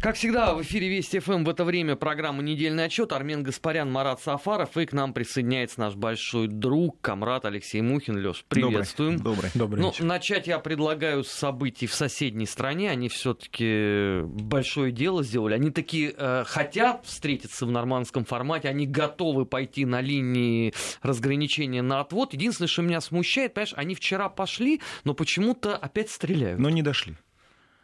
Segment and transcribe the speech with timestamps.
[0.00, 3.12] Как всегда, в эфире Вести ФМ в это время программа «Недельный отчет».
[3.12, 4.78] Армен Гаспарян, Марат Сафаров.
[4.78, 8.16] И к нам присоединяется наш большой друг, комрад Алексей Мухин.
[8.16, 9.18] Леш, приветствуем.
[9.18, 12.90] Добрый, добрый, добрый ну, Начать я предлагаю с событий в соседней стране.
[12.90, 15.52] Они все-таки большое дело сделали.
[15.52, 18.68] Они такие э, хотят встретиться в нормандском формате.
[18.68, 20.72] Они готовы пойти на линии
[21.02, 22.32] разграничения на отвод.
[22.32, 26.58] Единственное, что меня смущает, понимаешь, они вчера пошли, но почему-то опять стреляют.
[26.58, 27.16] Но не дошли.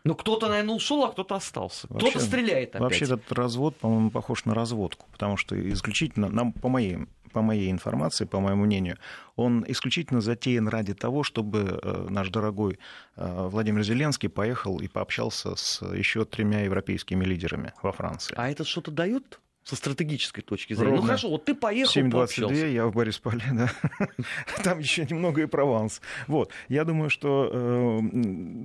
[0.07, 1.89] Ну, кто-то, наверное, ушел, а кто-то остался.
[1.89, 2.81] Кто-то стреляет опять.
[2.81, 7.71] Вообще этот развод, по-моему, похож на разводку, потому что исключительно, нам, по моей, по моей
[7.71, 8.99] информации, по моему мнению,
[9.35, 12.79] он исключительно затеян ради того, чтобы э, наш дорогой
[13.17, 18.35] э, Владимир Зеленский поехал и пообщался с еще тремя европейскими лидерами во Франции.
[18.39, 19.41] А это что-то дает?
[19.67, 20.91] Со стратегической точки зрения.
[20.91, 21.03] Ну, Ровно.
[21.03, 23.69] Ну хорошо, вот ты поехал, 7.22, я в Борисполе, да.
[24.63, 26.01] Там еще немного и Прованс.
[26.29, 27.99] Вот, я думаю, что э,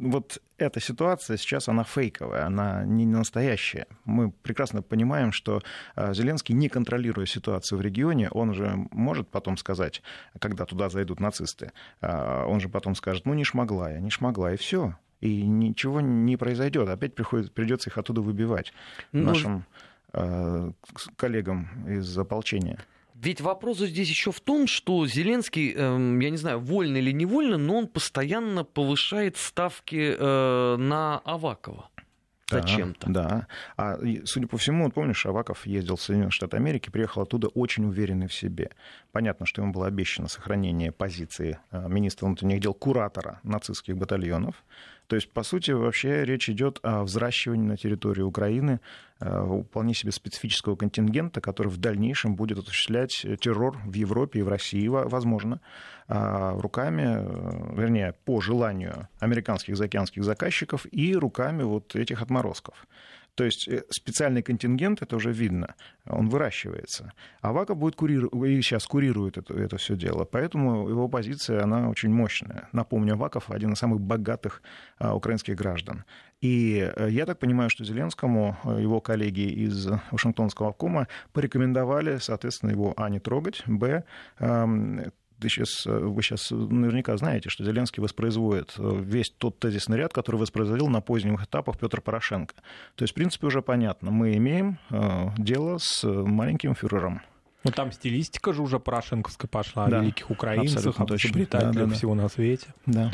[0.07, 3.87] вот эта ситуация сейчас, она фейковая, она не настоящая.
[4.05, 5.63] Мы прекрасно понимаем, что
[5.95, 10.03] э, Зеленский, не контролируя ситуацию в регионе, он же может потом сказать,
[10.37, 14.53] когда туда зайдут нацисты, э, он же потом скажет, ну не шмогла я, не шмогла,
[14.53, 14.95] и все.
[15.19, 16.89] И ничего не произойдет.
[16.89, 18.73] Опять приходит, придется их оттуда выбивать.
[19.11, 19.65] Ну, нашим
[21.15, 22.79] коллегам из ополчения.
[23.21, 27.57] Ведь вопрос здесь еще в том, что Зеленский, эм, я не знаю, вольно или невольно,
[27.57, 31.89] но он постоянно повышает ставки э, на Авакова.
[32.49, 33.09] Зачем-то.
[33.09, 33.47] Да, да.
[33.77, 37.85] А судя по всему, вот помнишь, Аваков ездил в Соединенные Штаты Америки, приехал оттуда очень
[37.85, 38.71] уверенный в себе.
[39.11, 44.63] Понятно, что ему было обещано сохранение позиции э, министра внутренних дел, куратора нацистских батальонов.
[45.11, 48.79] То есть, по сути, вообще речь идет о взращивании на территории Украины
[49.19, 54.47] э, вполне себе специфического контингента, который в дальнейшем будет осуществлять террор в Европе и в
[54.47, 55.59] России, возможно,
[56.07, 62.87] а, руками, э, вернее, по желанию американских заокеанских заказчиков и руками вот этих отморозков.
[63.35, 65.75] То есть э, специальный контингент, это уже видно,
[66.05, 67.13] он выращивается.
[67.41, 70.25] А ВАКа будет курировать, и сейчас курирует это, это все дело.
[70.25, 72.67] Поэтому его позиция, она очень мощная.
[72.71, 74.61] Напомню, Аваков один из самых богатых
[74.99, 76.03] а, украинских граждан.
[76.41, 82.71] И э, я так понимаю, что Зеленскому э, его коллеги из Вашингтонского обкома порекомендовали, соответственно,
[82.71, 83.09] его а.
[83.09, 84.03] не трогать, б
[85.41, 90.13] ты сейчас, э, вы сейчас наверняка знаете, что Зеленский воспроизводит э, весь тот тезисный ряд,
[90.13, 92.53] который воспроизводил на поздних этапах Петр Порошенко.
[92.95, 97.21] То есть, в принципе, уже понятно, мы имеем э, дело с маленьким фюрером.
[97.63, 101.85] Ну, там стилистика же уже порошенковская пошла, да, о великих украинцах, об изобретателях да, да,
[101.87, 101.95] да.
[101.95, 102.67] всего на свете.
[102.85, 103.11] Да.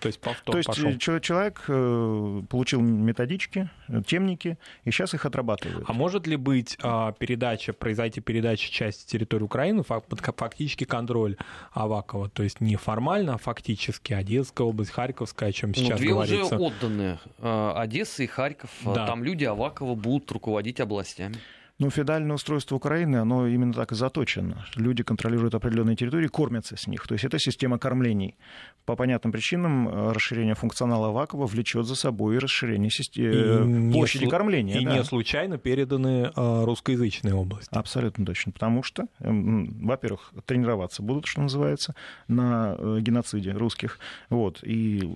[0.00, 1.20] То есть повтор То есть пошел.
[1.20, 3.68] человек э, получил методички,
[4.06, 5.84] темники, и сейчас их отрабатывает.
[5.88, 11.36] А может ли быть а, передача, произойти передача части территории Украины, фактически контроль
[11.72, 12.28] Авакова?
[12.28, 16.08] То есть не формально, а фактически Одесская область, Харьковская, о чем ну, сейчас ну, две
[16.10, 16.56] говорится.
[16.56, 17.18] уже отданы.
[17.40, 18.70] Одесса и Харьков.
[18.84, 19.06] Да.
[19.06, 21.36] Там люди Авакова будут руководить областями.
[21.80, 24.66] Ну, федеральное устройство Украины, оно именно так и заточено.
[24.74, 27.06] Люди контролируют определенные территории, кормятся с них.
[27.06, 28.36] То есть это система кормлений.
[28.84, 34.30] По понятным причинам э, расширение функционала Авакова влечет за собой и расширение системы, площади слу...
[34.30, 34.80] кормления.
[34.80, 34.96] И да.
[34.96, 37.72] не случайно переданы э, русскоязычные области.
[37.72, 38.50] Абсолютно точно.
[38.50, 41.94] Потому что, во-первых, тренироваться будут, что называется,
[42.26, 44.00] на э, геноциде русских.
[44.30, 44.64] Вот.
[44.64, 45.08] И,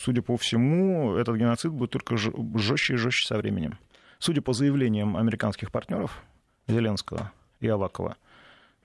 [0.00, 3.78] судя по всему, этот геноцид будет только жестче и жестче со временем.
[4.18, 6.22] Судя по заявлениям американских партнеров
[6.66, 8.16] Зеленского и Авакова,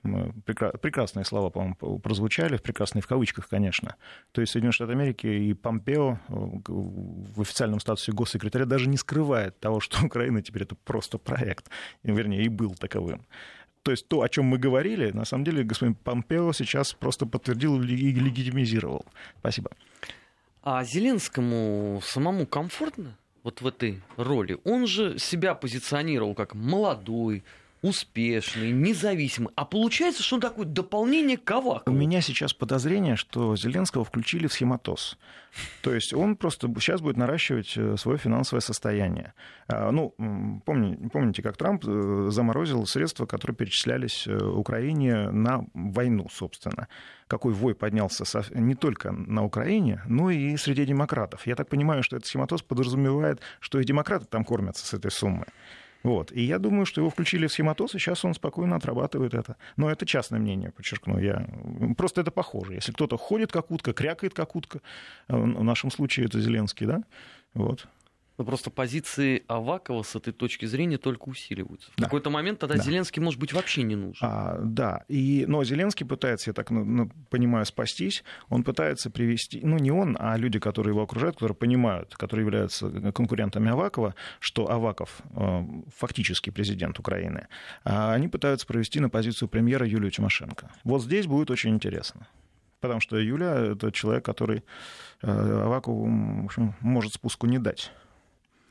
[0.02, 3.96] прекрасные слова, по-моему, прозвучали, прекрасные в кавычках, конечно.
[4.32, 9.80] То есть Соединенные Штаты Америки и Помпео в официальном статусе госсекретаря даже не скрывает того,
[9.80, 11.68] что Украина теперь это просто проект,
[12.02, 13.26] вернее, и был таковым.
[13.82, 17.80] То есть то, о чем мы говорили, на самом деле господин Помпео сейчас просто подтвердил
[17.80, 19.04] и легитимизировал.
[19.38, 19.70] Спасибо.
[20.62, 27.42] А Зеленскому самому комфортно вот в этой роли, он же себя позиционировал как молодой,
[27.82, 29.50] успешный, независимый.
[29.56, 31.94] А получается, что он такое дополнение к Авакову.
[31.94, 35.18] У меня сейчас подозрение, что Зеленского включили в схематоз.
[35.82, 39.32] То есть он просто сейчас будет наращивать э, свое финансовое состояние.
[39.66, 40.14] А, ну,
[40.64, 46.86] помните, помните, как Трамп э, заморозил средства, которые перечислялись э, Украине на войну, собственно.
[47.26, 51.46] Какой вой поднялся не только на Украине, но и среди демократов.
[51.46, 55.46] Я так понимаю, что этот схематоз подразумевает, что и демократы там кормятся с этой суммы.
[56.02, 56.32] Вот.
[56.32, 59.56] И я думаю, что его включили в схематоз, и сейчас он спокойно отрабатывает это.
[59.76, 61.18] Но это частное мнение, подчеркну.
[61.18, 61.46] Я...
[61.96, 62.74] Просто это похоже.
[62.74, 64.80] Если кто-то ходит как утка, крякает как утка,
[65.28, 67.02] в нашем случае это Зеленский, да,
[67.54, 67.86] вот.
[68.40, 71.90] Но просто позиции Авакова с этой точки зрения только усиливаются.
[71.90, 72.04] В Да.
[72.04, 72.82] какой-то момент тогда Да.
[72.82, 74.16] Зеленский, может быть, вообще не нужен.
[74.22, 78.24] А, да, и, но Зеленский пытается, я так ну, ну, понимаю, спастись.
[78.48, 83.12] Он пытается привести, ну не он, а люди, которые его окружают, которые понимают, которые являются
[83.12, 85.62] конкурентами Авакова, что Аваков э,
[85.94, 87.46] фактически президент Украины,
[87.84, 90.70] а они пытаются провести на позицию премьера Юлию Тимошенко.
[90.82, 92.26] Вот здесь будет очень интересно.
[92.80, 94.64] Потому что Юля— это человек, который
[95.20, 97.92] э, Авакову в общем, может спуску не дать.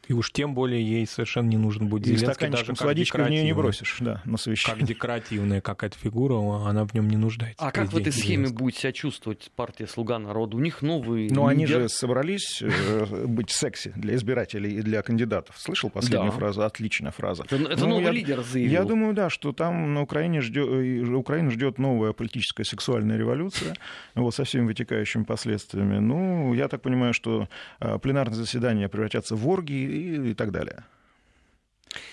[0.10, 2.86] И уж тем более ей совершенно не нужен будет И Зеленский, даже стаканчиком как с
[2.86, 4.80] водичкой в нее не бросишь, да, на совещание.
[4.80, 6.34] Как декоративная какая-то фигура,
[6.68, 7.64] она в нем не нуждается.
[7.64, 8.58] А как в этой схеме Зеленского.
[8.60, 10.58] будет себя чувствовать партия «Слуга народа»?
[10.58, 15.56] У них новый Но они же собрались э, быть секси для избирателей и для кандидатов.
[15.60, 16.38] Слышал последнюю Да.
[16.38, 16.64] фразу?
[16.64, 17.44] Отличная фраза.
[17.44, 18.72] Это, это Ну, новый я- лидер заявил.
[18.72, 20.68] Я думаю, да, что там на Украине ждет,
[21.16, 23.76] Украину ждет новая политическая сексуальная революция,
[24.16, 26.00] вот, со всеми вытекающими последствиями.
[26.00, 27.48] Ну, я так понимаю, что
[27.80, 30.86] э, пленарные заседания превратятся в оргии и, так далее.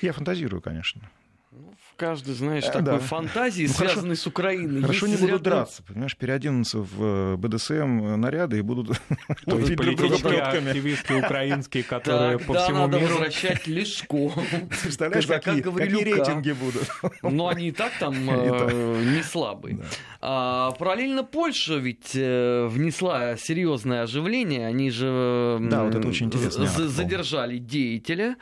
[0.00, 1.10] Я фантазирую, конечно.
[1.50, 2.98] В каждой, знаешь, Э, такой да.
[2.98, 4.82] фантазии, Ну, хорошо- связанной с Украиной.
[4.82, 8.94] Хорошо, есть не будут драться, понимаешь, переоденутся в э, БДСМ наряды и будут То
[9.58, 10.68] есть лупить друг друга плетками.
[10.68, 13.10] активистки украинские, которые по всему надо миру...
[13.14, 14.30] возвращать Лешко.
[14.82, 16.88] Представляешь, Как какие, какие рейтинги будут?
[17.22, 19.78] Но они и так там э, не слабые.
[20.20, 24.66] А, параллельно Польша ведь э, внесла серьезное оживление.
[24.66, 25.58] Они же
[26.88, 28.36] задержали деятеля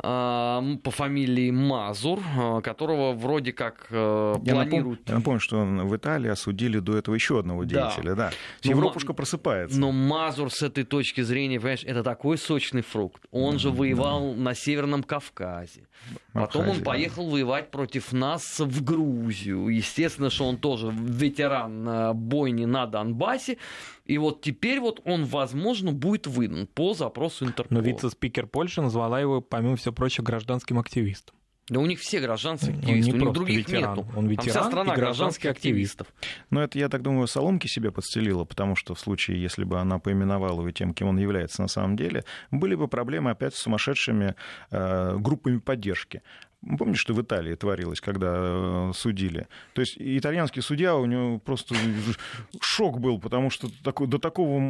[0.00, 5.96] по фамилии Мазур, а, которого вроде как э, Я напом- планируют я напомню, что в
[5.96, 7.90] Италии осудили до этого еще одного Да.
[7.90, 8.14] деятеля.
[8.14, 8.30] Да.
[8.64, 9.78] Ну, Европушка ма- просыпается.
[9.78, 13.22] Но Мазур с этой точки зрения, понимаешь, это такой сочный фрукт.
[13.32, 15.88] Он же воевал на Северном Кавказе.
[16.32, 19.66] Потом он поехал воевать против нас в Грузию.
[19.68, 23.58] Естественно, что он тоже ветеран э, бойни на Донбассе.
[24.08, 27.80] И вот теперь вот он, возможно, будет выдан по запросу Интерпола.
[27.80, 31.36] Но вице-спикер Польши назвала его, помимо всего прочего, гражданским активистом.
[31.68, 34.08] Да у них все гражданские Он активисты, не у них просто других ветеран, нету.
[34.08, 36.00] он Там ветеран вся и страна гражданских активист.
[36.00, 36.06] активистов.
[36.48, 39.98] Но это, я так думаю, соломки себе подстелила, потому что в случае, если бы она
[39.98, 44.34] поименовала его тем, кем он является на самом деле, были бы проблемы опять с сумасшедшими
[44.70, 46.22] э, группами поддержки.
[46.76, 49.46] Помнишь, что в Италии творилось, когда э, судили?
[49.74, 51.76] То есть итальянский судья, у него просто
[52.60, 54.60] шок был, потому что до такого,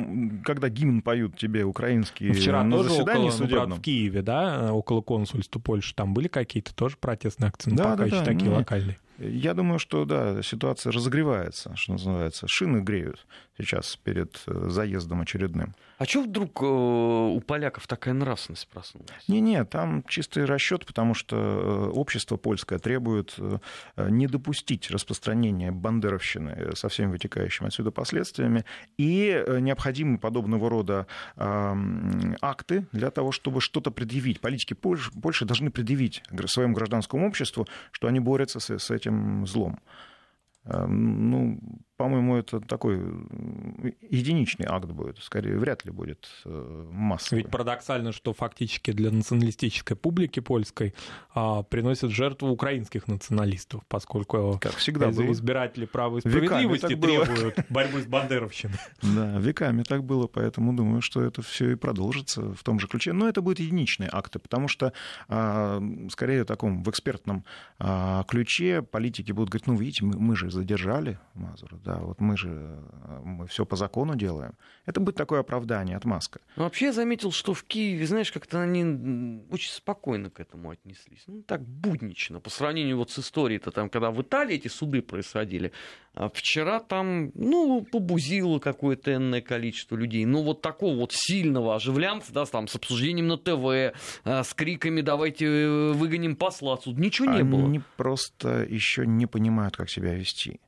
[0.44, 3.78] когда гимн поют тебе украинские Вчера на тоже заседании около, ну, судебном.
[3.78, 7.96] в Киеве, да, около консульства Польши, там были какие-то тоже протестные акции, но Да, пока
[7.96, 8.56] да, еще да, такие не.
[8.56, 8.98] локальные.
[9.18, 12.46] Я думаю, что да, ситуация разогревается, что называется.
[12.46, 13.26] Шины греют
[13.56, 15.74] сейчас перед э, заездом очередным.
[15.98, 19.10] А что вдруг э, у поляков такая нравственность проснулась?
[19.26, 23.58] Не-не, там чистый расчет, потому что э, общество польское требует э,
[24.08, 28.64] не допустить распространения бандеровщины со всеми вытекающими отсюда последствиями,
[28.96, 31.06] и необходимы подобного рода
[31.36, 34.40] акты для того, чтобы что-то предъявить.
[34.40, 39.80] Политики Польши, Польши должны предъявить своему гражданскому обществу, что они борются с, с этим злом.
[40.64, 41.58] Ну,
[41.98, 45.18] по-моему, это такой м, единичный акт будет.
[45.18, 47.42] Скорее, вряд ли будет э, массовый.
[47.42, 50.94] Ведь парадоксально, что фактически для националистической публики польской
[51.34, 55.32] а, приносят жертву украинских националистов, поскольку Как всегда было.
[55.32, 57.24] избиратели права и справедливости так было.
[57.26, 58.78] требуют борьбы с бандеровщиной.
[59.02, 63.12] Да, веками так было, поэтому думаю, что это все и продолжится в том же ключе.
[63.12, 64.92] Но это будут единичные акты, потому что,
[65.28, 67.44] а, скорее, в таком в экспертном
[67.80, 72.36] а, ключе политики будут говорить, ну, видите, мы, мы же задержали Мазура, да, вот мы
[72.36, 74.52] же а, мы все по закону делаем.
[74.84, 76.40] Это будет такое оправдание, отмазка.
[76.56, 81.24] Ну, вообще я заметил, что в Киеве, знаешь, как-то они очень спокойно к этому отнеслись.
[81.26, 85.72] Ну, так буднично, по сравнению вот с историей-то, там, когда в Италии эти суды происходили.
[86.12, 90.26] А вчера там, ну, побузило какое-то энное количество людей.
[90.26, 95.00] Ну, вот такого вот сильного оживлянца, да, там, с обсуждением на ТВ, а, с криками
[95.00, 97.00] «давайте э, выгоним посла отсюда».
[97.00, 97.64] Ничего не было.
[97.64, 100.60] Они просто еще не понимают, как себя вести.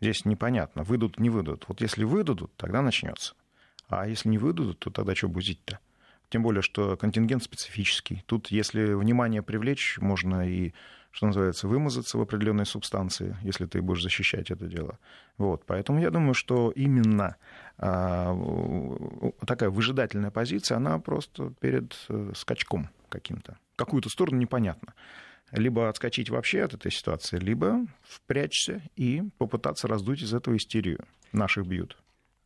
[0.00, 1.64] Здесь непонятно, выйдут, не выйдут.
[1.68, 3.34] Вот если выдадут, тогда начнется.
[3.88, 5.78] А если не выдадут, то тогда что бузить-то?
[6.28, 8.22] Тем более, что контингент специфический.
[8.26, 10.74] Тут, если внимание привлечь, можно и,
[11.12, 14.98] что называется, вымазаться в определенной субстанции, если ты будешь защищать это дело.
[15.38, 15.64] Вот.
[15.66, 17.36] Поэтому я думаю, что именно
[17.78, 18.34] а,
[19.46, 23.56] такая выжидательная позиция, она просто перед э, скачком каким-то.
[23.76, 24.94] Какую-то сторону непонятно
[25.52, 31.04] либо отскочить вообще от этой ситуации, либо впрячься и попытаться раздуть из этого истерию.
[31.32, 31.96] Наших бьют.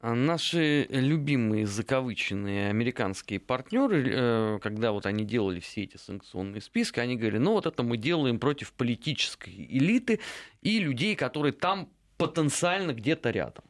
[0.02, 7.00] А Наши любимые закавыченные американские партнеры, э, когда вот они делали все эти санкционные списки,
[7.00, 10.20] они говорили, ну вот это мы делаем против политической элиты
[10.62, 13.64] и людей, которые там потенциально где-то рядом.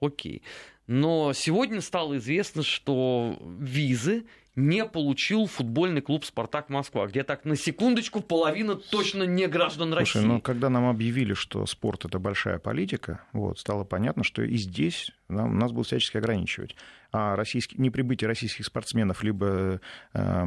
[0.00, 0.42] Окей.
[0.86, 4.24] Но сегодня стало известно, что визы
[4.56, 10.16] не получил футбольный клуб «Спартак Москва», где так на секундочку половина точно не граждан Слушай,
[10.16, 10.26] России.
[10.26, 15.12] ну когда нам объявили, что спорт это большая политика, вот, стало понятно, что и здесь
[15.28, 16.76] нам, нас будут всячески ограничивать.
[17.12, 19.80] А российский, неприбытие российских спортсменов, либо
[20.12, 20.44] э,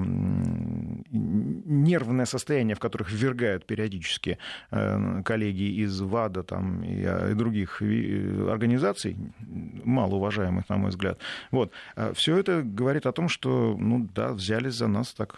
[1.09, 4.37] нервное состояние, в которых ввергают периодически
[4.71, 9.17] э, коллеги из ВАДА там, и, и других организаций,
[9.83, 11.19] малоуважаемых, на мой взгляд,
[11.51, 11.71] вот,
[12.13, 15.35] все это говорит о том, что ну, да, взялись за нас так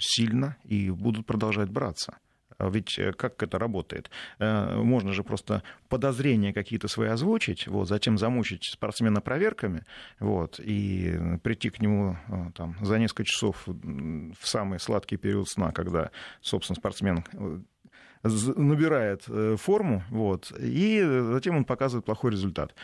[0.00, 2.18] сильно и будут продолжать браться.
[2.58, 4.10] А ведь э, как это работает?
[4.40, 9.84] Э, можно же просто подозрения какие-то свои озвучить, вот, затем замучить спортсмена проверками,
[10.18, 15.70] вот, и прийти к нему э, там, за несколько часов в самый сладкий период сна,
[15.70, 16.10] когда,
[16.40, 17.24] собственно, спортсмен
[18.24, 19.28] набирает
[19.60, 21.00] форму, вот, и
[21.32, 22.74] затем он показывает плохой результат.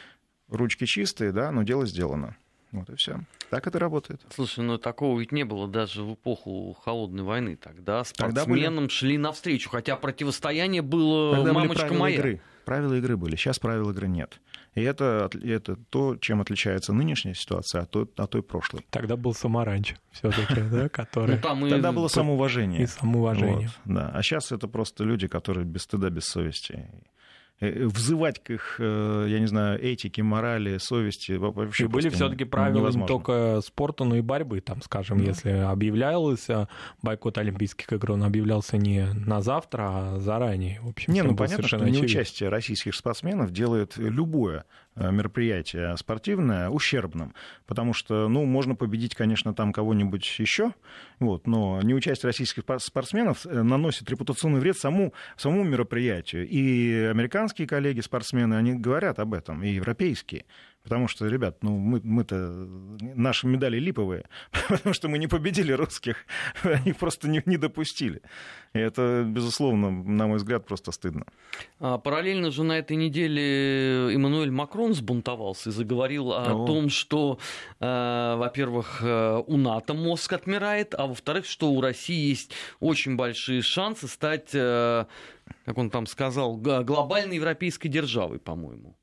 [0.48, 2.36] Ручки чистые, да, но дело сделано.
[2.74, 3.20] Вот и все.
[3.50, 4.20] Так это работает.
[4.34, 7.56] Слушай, ну такого ведь не было даже в эпоху холодной войны.
[7.56, 8.88] Тогда спортсменам Тогда были...
[8.88, 12.16] шли навстречу, хотя противостояние было Тогда мамочка были моя.
[12.16, 12.40] Игры.
[12.64, 13.36] Правила игры были.
[13.36, 14.40] Сейчас правил игры нет.
[14.74, 18.84] И это, это то, чем отличается нынешняя ситуация от той, от той прошлой.
[18.90, 21.38] Тогда был саморанч все-таки, да, который...
[21.40, 22.82] Ну, Тогда было самоуважение.
[22.82, 23.70] И самоуважение.
[23.84, 24.10] да.
[24.12, 26.90] А сейчас это просто люди, которые без стыда, без совести.
[27.64, 32.44] Э, взывать к их, э, я не знаю, этике, морали, совести вообще И были все-таки
[32.44, 33.02] правила невозможно.
[33.02, 35.24] не только спорта, но и борьбы, там, скажем, да.
[35.24, 36.68] если объявлялся
[37.02, 40.80] бойкот Олимпийских игр, он объявлялся не на завтра, а заранее.
[40.82, 44.64] В общем, не, ну понятно, что неучастие российских спортсменов делает любое
[44.96, 47.34] мероприятие спортивное ущербным,
[47.66, 50.72] потому что, ну, можно победить, конечно, там кого-нибудь еще,
[51.18, 56.46] вот, но неучастие российских спортсменов э, наносит репутационный вред саму, самому мероприятию.
[56.48, 60.44] И американские коллеги-спортсмены, они говорят об этом, и европейские.
[60.84, 62.36] Потому что, ребят, ну мы, мы-то
[63.14, 64.24] наши медали липовые,
[64.68, 66.16] потому что мы не победили русских,
[66.62, 68.22] они просто не, не допустили.
[68.74, 71.24] И это, безусловно, на мой взгляд, просто стыдно.
[71.80, 77.38] А, параллельно же на этой неделе Эммануэль Макрон сбунтовался и заговорил о о том, что,
[77.80, 83.62] э, во-первых, э, у НАТО мозг отмирает, а во-вторых, что у России есть очень большие
[83.62, 85.06] шансы стать, э,
[85.64, 88.96] как он там сказал, глобальной европейской державой, по-моему.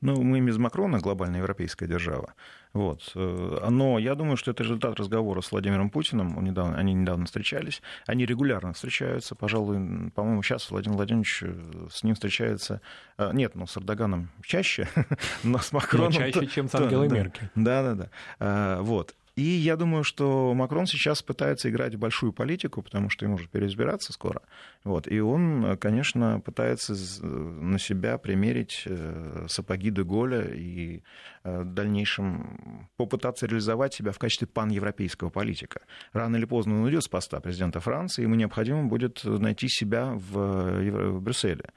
[0.00, 2.34] Ну, мы без Макрона глобальная европейская держава.
[2.74, 3.12] Вот.
[3.14, 6.36] Э, но я думаю, что это результат разговора с Владимиром Путиным.
[6.36, 7.80] Он недавно, они недавно встречались.
[8.06, 9.36] Они регулярно встречаются.
[9.36, 11.54] Пожалуй, по-моему, сейчас Владимир Владимирович э,
[11.90, 12.80] с ним встречается...
[13.16, 14.88] Э, нет, ну, с Эрдоганом чаще,
[15.44, 16.12] но с Макроном...
[16.12, 17.48] Но чаще, чем с Ангелой Меркель.
[17.54, 18.80] Да-да-да.
[18.82, 19.14] Вот.
[19.36, 24.12] И я думаю, что Макрон сейчас пытается играть большую политику, потому что ему уже переизбираться
[24.12, 24.42] скоро.
[24.84, 25.10] Вот.
[25.10, 31.02] И он, конечно, пытается на себя примерить э, сапоги Деголя и
[31.42, 35.80] э, в дальнейшем попытаться реализовать себя в качестве паневропейского политика.
[36.12, 41.20] Рано или поздно он уйдет с поста президента Франции, ему необходимо будет найти себя в
[41.20, 41.72] Брюсселе.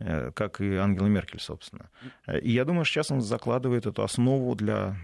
[0.00, 1.90] Э, как и Ангела Меркель, собственно.
[2.42, 4.96] И я думаю, сейчас он закладывает эту основу для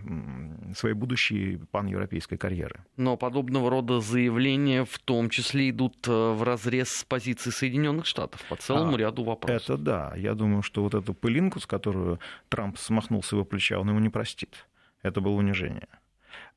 [0.75, 2.81] своей будущей паневропейской карьеры.
[2.97, 8.43] Но подобного рода заявления в том числе идут э, в разрез с позиции Соединенных Штатов
[8.49, 9.63] по целому а, ряду вопросов.
[9.63, 10.15] Это да.
[10.17, 13.99] Я думаю, что вот эту пылинку, с которую Трамп смахнул с его плеча, он ему
[13.99, 14.67] не простит.
[15.03, 15.89] Это было унижение.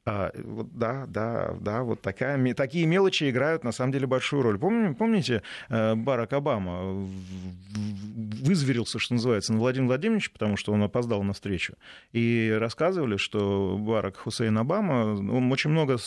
[0.06, 4.58] А, вот, да, да, да, вот такая, такие мелочи играют на самом деле большую роль.
[4.58, 7.08] Помните, помните э, Барак Обама
[8.42, 11.74] вызверился, что называется, на Владимир Владимирович, потому что он опоздал на встречу,
[12.14, 15.98] и рассказывали, что Барак Хусейн Обама, он очень много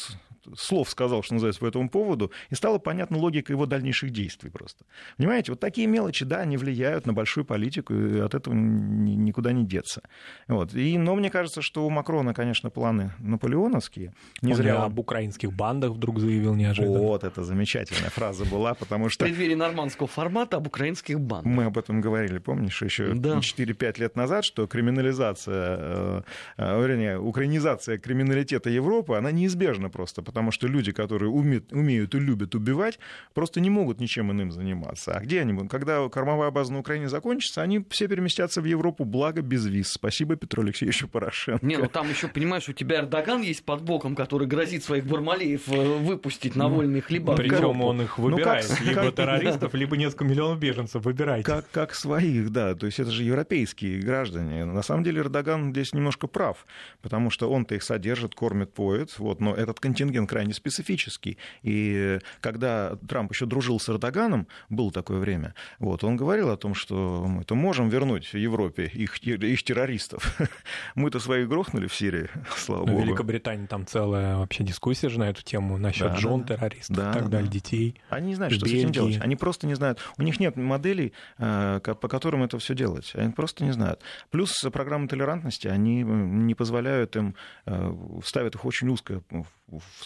[0.56, 4.84] слов сказал, что называется, по этому поводу, и стала понятна логика его дальнейших действий просто.
[5.16, 9.64] Понимаете, вот такие мелочи, да, они влияют на большую политику, и от этого никуда не
[9.64, 10.02] деться.
[10.48, 10.74] Вот.
[10.74, 14.14] И, но мне кажется, что у Макрона, конечно, планы наполеоновские.
[14.42, 16.98] Не Он зря об украинских бандах вдруг заявил неожиданно.
[16.98, 19.24] Вот, это замечательная фраза была, потому что...
[19.24, 21.52] В преддверии нормандского формата об украинских бандах.
[21.52, 23.38] Мы об этом говорили, помнишь, еще да.
[23.38, 26.22] 4-5 лет назад, что криминализация, э,
[26.56, 32.18] э, вернее, украинизация криминалитета Европы, она неизбежна просто, потому что люди, которые умеют, умеют и
[32.18, 32.98] любят убивать,
[33.34, 35.12] просто не могут ничем иным заниматься.
[35.12, 35.70] А где они будут?
[35.70, 39.92] Когда кормовая база на Украине закончится, они все переместятся в Европу, благо без виз.
[39.92, 41.64] Спасибо Петру Алексеевичу Порошенко.
[41.64, 45.68] Не, ну там еще, понимаешь, у тебя Эрдоган есть под боком, который грозит своих бармалеев
[45.68, 47.36] э, выпустить на вольные хлеба.
[47.36, 48.66] Причем он их выбирает.
[48.68, 49.78] Ну, как, либо как, террористов, да.
[49.78, 51.04] либо несколько миллионов беженцев.
[51.04, 51.44] Выбирайте.
[51.44, 52.74] Как, как своих, да.
[52.74, 54.64] То есть это же европейские граждане.
[54.64, 56.64] На самом деле Эрдоган здесь немножко прав,
[57.02, 59.18] потому что он-то их содержит, кормит, поет.
[59.18, 61.36] Вот, но этот контингент он крайне специфический.
[61.62, 66.74] И когда Трамп еще дружил с Эрдоганом, было такое время, вот, он говорил о том,
[66.74, 70.38] что мы-то можем вернуть Европе их, их террористов.
[70.94, 73.02] Мы-то своих грохнули в Сирии, слава Но богу.
[73.02, 77.10] В Великобритании там целая вообще дискуссия же на эту тему насчет Да, жен террористов Да,
[77.10, 77.28] и так да.
[77.28, 78.00] далее, детей.
[78.08, 78.92] Они не знают, что с этим Бельгии.
[78.92, 79.18] делать.
[79.20, 79.98] Они просто не знают.
[80.18, 83.12] У них нет моделей, э, по которым это все делать.
[83.14, 84.00] Они просто не знают.
[84.30, 87.34] Плюс программы толерантности, они не позволяют им,
[87.66, 89.46] э, ставят их очень узко в-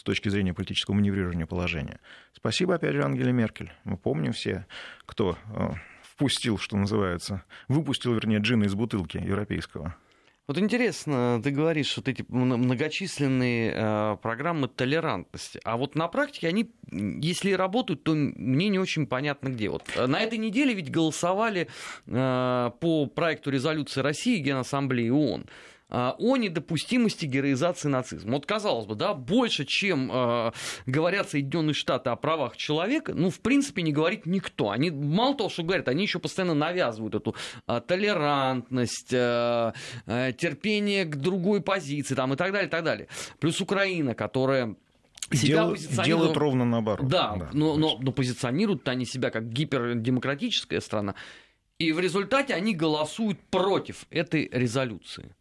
[0.06, 2.00] точки зрения политического маневрирования положения.
[2.32, 3.72] Спасибо, опять же, Ангеле Меркель.
[3.84, 4.66] Мы помним все,
[5.04, 5.70] кто э,
[6.02, 9.94] впустил, что называется, выпустил, вернее, джина из бутылки европейского.
[10.46, 16.70] Вот интересно, ты говоришь, вот эти многочисленные э, программы толерантности, а вот на практике они,
[16.92, 19.68] если работают, то мне не очень понятно где.
[19.68, 21.68] Вот э, на этой неделе ведь голосовали
[22.06, 25.46] по проекту резолюции России Генассамблеи ООН
[25.88, 28.32] о недопустимости героизации нацизма.
[28.32, 30.52] Вот казалось бы, да, больше, чем э,
[30.86, 34.70] говорят Соединенные Штаты о правах человека, ну, в принципе, не говорит никто.
[34.70, 37.36] Они мало того, что говорят, они еще постоянно навязывают эту
[37.68, 39.72] э, толерантность, э,
[40.06, 43.06] э, терпение к другой позиции там, и так далее, и так далее.
[43.38, 44.74] Плюс Украина, которая
[45.32, 47.08] себя Делают, позиционирует- делают ровно наоборот.
[47.08, 51.14] да, но, но, но позиционируют они себя как гипердемократическая страна.
[51.78, 55.35] И в результате они голосуют против этой резолюции.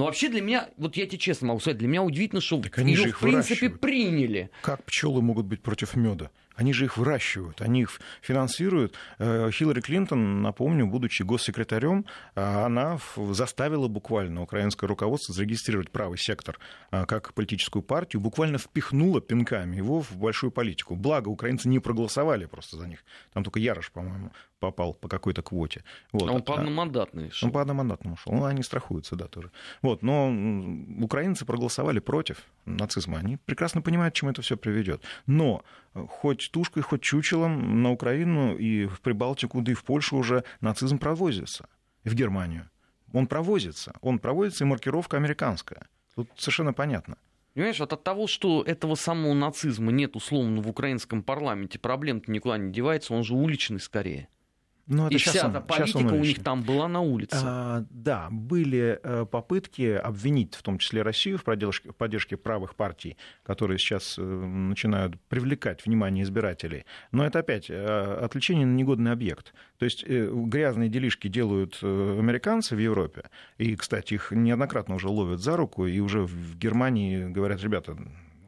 [0.00, 2.78] Но вообще для меня, вот я тебе честно могу сказать, для меня удивительно, что Так
[2.78, 3.80] они же ее их в принципе выращивают.
[3.82, 4.50] приняли.
[4.62, 6.30] Как пчелы могут быть против меда?
[6.54, 8.94] Они же их выращивают, они их финансируют.
[9.18, 16.58] Э, Хиллари Клинтон, напомню, будучи госсекретарем, э, она заставила буквально украинское руководство зарегистрировать правый сектор
[16.92, 20.96] э, как политическую партию, буквально впихнула пинками его в большую политику.
[20.96, 23.04] Благо, украинцы не проголосовали просто за них.
[23.34, 25.82] Там только Ярош, по-моему, попал по какой-то квоте.
[26.12, 26.28] Вот.
[26.28, 27.48] А он по А- одномандатной шел.
[27.48, 28.32] он по одномандатному шел.
[28.32, 29.50] Ну, они страхуются, да, тоже.
[29.82, 30.28] Вот, но
[31.02, 33.18] украинцы проголосовали против нацизма.
[33.18, 35.02] Они прекрасно понимают, к чему это все приведет.
[35.26, 35.62] Но
[35.94, 40.44] э, хоть тушкой, хоть чучелом на Украину и в Прибалтику, да и в Польшу уже
[40.60, 41.68] нацизм провозится.
[42.04, 42.70] И в Германию.
[43.12, 43.92] Он провозится.
[44.02, 45.88] Он проводится, и маркировка американская.
[46.14, 47.16] Тут совершенно понятно.
[47.54, 52.56] Понимаешь, вот от того, что этого самого нацизма нет условно в украинском парламенте, проблем-то никуда
[52.58, 54.28] не девается, он же уличный скорее.
[54.90, 57.38] Но И вся эта политика у них там была на улице.
[57.40, 62.74] А, да, были э, попытки обвинить в том числе Россию в поддержке, в поддержке правых
[62.74, 66.86] партий, которые сейчас э, начинают привлекать внимание избирателей.
[67.12, 69.54] Но это опять э, отвлечение на негодный объект.
[69.78, 75.56] То есть грязные делишки делают американцы в Европе, и, кстати, их неоднократно уже ловят за
[75.56, 77.96] руку, и уже в Германии говорят, ребята,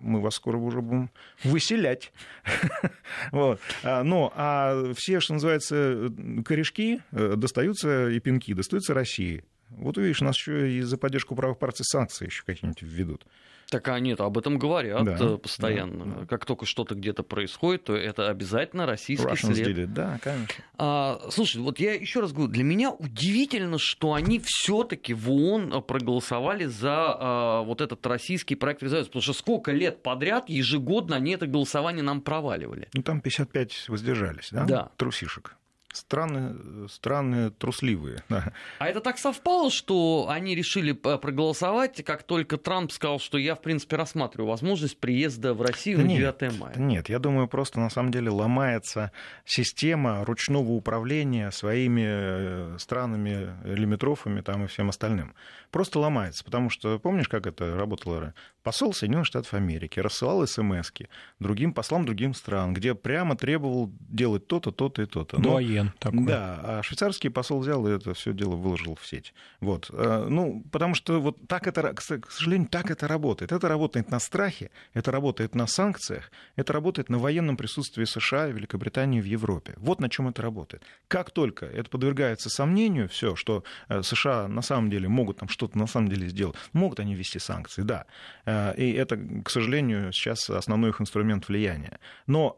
[0.03, 1.11] мы вас скоро уже будем
[1.45, 2.13] выселять.
[3.31, 3.61] Вот.
[3.83, 6.11] А, Ну, а все, что называется,
[6.45, 9.45] корешки э, достаются и пинки достаются России.
[9.71, 13.27] Вот увидишь, нас еще и за поддержку правых партий санкции еще какие-нибудь введут.
[13.73, 16.05] Так а нет, об этом говорят Да, э, постоянно.
[16.05, 16.27] да, да.
[16.27, 19.67] Как только что-то где-то происходит, то это обязательно российский Russians след.
[19.67, 19.87] did it.
[19.87, 20.63] Да, конечно.
[20.77, 25.73] А, слушай, вот я еще раз говорю, для меня удивительно, что они все-таки в ООН
[25.73, 31.17] э, проголосовали за а, вот этот российский проект резолюции, потому что сколько лет подряд ежегодно
[31.17, 32.89] они это голосование нам проваливали.
[32.93, 34.65] Ну, там 55 воздержались, да?
[34.65, 34.91] Да.
[34.99, 35.57] Трусишек.
[35.93, 38.23] Страны, страны трусливые.
[38.29, 38.53] да.
[38.79, 43.55] А это так совпало, что они решили э, проголосовать, как только Трамп сказал, что я,
[43.55, 46.75] в принципе, рассматриваю возможность приезда в Россию Да на нет, 9 мая.
[46.77, 49.13] Нет, я думаю, просто на самом деле ломается
[49.45, 55.35] система ручного управления своими э, странами, лимитрофами там и всем остальным.
[55.71, 58.35] Просто ломается, потому что помнишь, как это работало?
[58.63, 60.93] Посол Соединенных Штатов Америки рассылал смс
[61.41, 65.41] другим послам другим стран, где прямо требовал делать то-то, то-то и то-то.
[65.41, 66.27] Но- Дуаен такой.
[66.27, 69.35] да, а швейцарский посол взял и это все дело выложил в сеть.
[69.61, 69.91] Вот.
[69.93, 73.53] Э, Ну, потому что вот так это, к сожалению, так это работает.
[73.53, 78.53] Это работает на страхе, это работает на санкциях, это работает на военном присутствии США и
[78.53, 79.75] Великобритании в Европе.
[79.77, 80.83] Вот на чем это работает.
[81.09, 85.79] Как только это подвергается сомнению, все, что э, США на самом деле могут там что-то
[85.79, 88.07] на самом деле сделать, могут они ввести санкции, да.
[88.47, 91.99] Э, И это, к сожалению, сейчас основной их инструмент влияния.
[92.27, 92.57] Но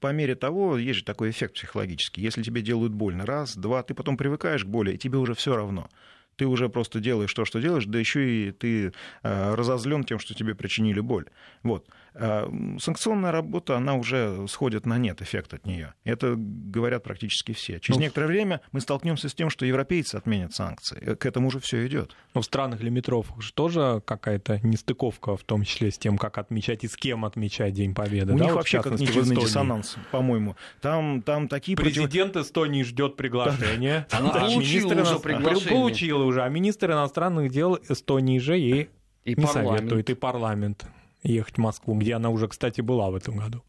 [0.00, 2.22] по мере того, есть же такой эффект психологический.
[2.22, 5.56] Если тебе делают больно раз, два, ты потом привыкаешь к боли, и тебе уже все
[5.56, 5.88] равно.
[6.36, 10.54] Ты уже просто делаешь то, что делаешь, да еще и ты разозлен тем, что тебе
[10.54, 11.26] причинили боль.
[11.62, 11.86] Вот.
[12.14, 15.94] А, Санкционная работа, она уже сходит на нет, эффект от нее.
[16.04, 17.80] Это говорят практически все.
[17.80, 20.98] Через Ну, некоторое время мы столкнемся с тем, что европейцы отменят санкции.
[21.00, 22.14] Э, К этому уже все идет.
[22.34, 26.84] Но в странах лимитрофах же тоже какая-то нестыковка, в том числе с тем, как отмечать
[26.84, 28.34] и с кем отмечать День Победы.
[28.34, 30.56] У да, них вот вообще когнитивный диссонанс, по-моему.
[30.80, 34.06] Там, там такие против- Президент Эстонии ждет приглашения.
[34.12, 35.68] Она получила уже приглашение.
[35.70, 36.42] Получила уже.
[36.42, 38.90] А министр иностранных дел Эстонии же ей
[39.24, 39.78] И не парламент.
[39.78, 40.84] советует, и парламент.
[41.22, 43.62] Ехать в Москву, где она уже, кстати, была в этом году.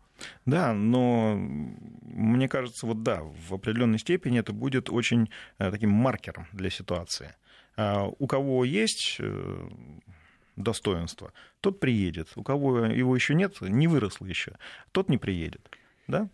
[0.45, 6.47] Да, но мне кажется, вот да, в определенной степени это будет очень э, таким маркером
[6.53, 7.35] для ситуации.
[7.75, 9.69] А у кого есть э,
[10.55, 12.31] достоинство, тот приедет.
[12.35, 14.57] У кого его еще нет, не выросло еще,
[14.91, 15.69] тот не приедет.
[16.07, 16.29] Да?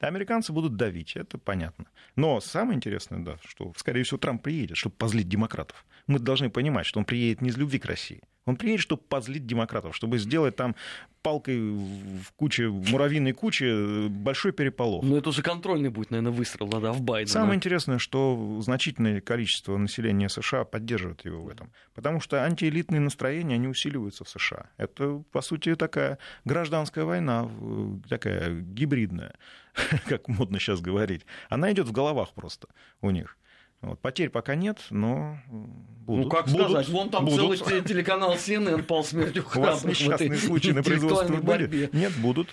[0.00, 1.86] Американцы будут давить, это понятно.
[2.16, 5.86] Но самое интересное, да, что, скорее всего, Трамп приедет, чтобы позлить демократов.
[6.08, 8.20] Мы должны понимать, что он приедет не из любви к России.
[8.44, 10.74] Он приедет, чтобы позлить демократов, чтобы сделать там
[11.22, 15.04] палкой в куче, в муравьиной куче большой переполох.
[15.04, 17.32] Ну, это уже контрольный будет, наверное, выстрел, да, в Байдена.
[17.32, 21.70] Самое интересное, что значительное количество населения США поддерживает его в этом.
[21.94, 24.70] Потому что антиэлитные настроения, они усиливаются в США.
[24.76, 27.48] Это, по сути, такая гражданская война,
[28.08, 29.34] такая гибридная,
[30.06, 31.24] как модно сейчас говорить.
[31.48, 32.66] Она идет в головах просто
[33.00, 33.36] у них.
[33.82, 35.38] Вот, потерь пока нет, но
[36.06, 36.24] будут.
[36.24, 37.58] Ну, как будут, сказать, вон там будут.
[37.58, 41.90] целый телеканал CNN пал смертью У вас несчастные случаи на производстве были?
[41.92, 42.48] Нет, будут.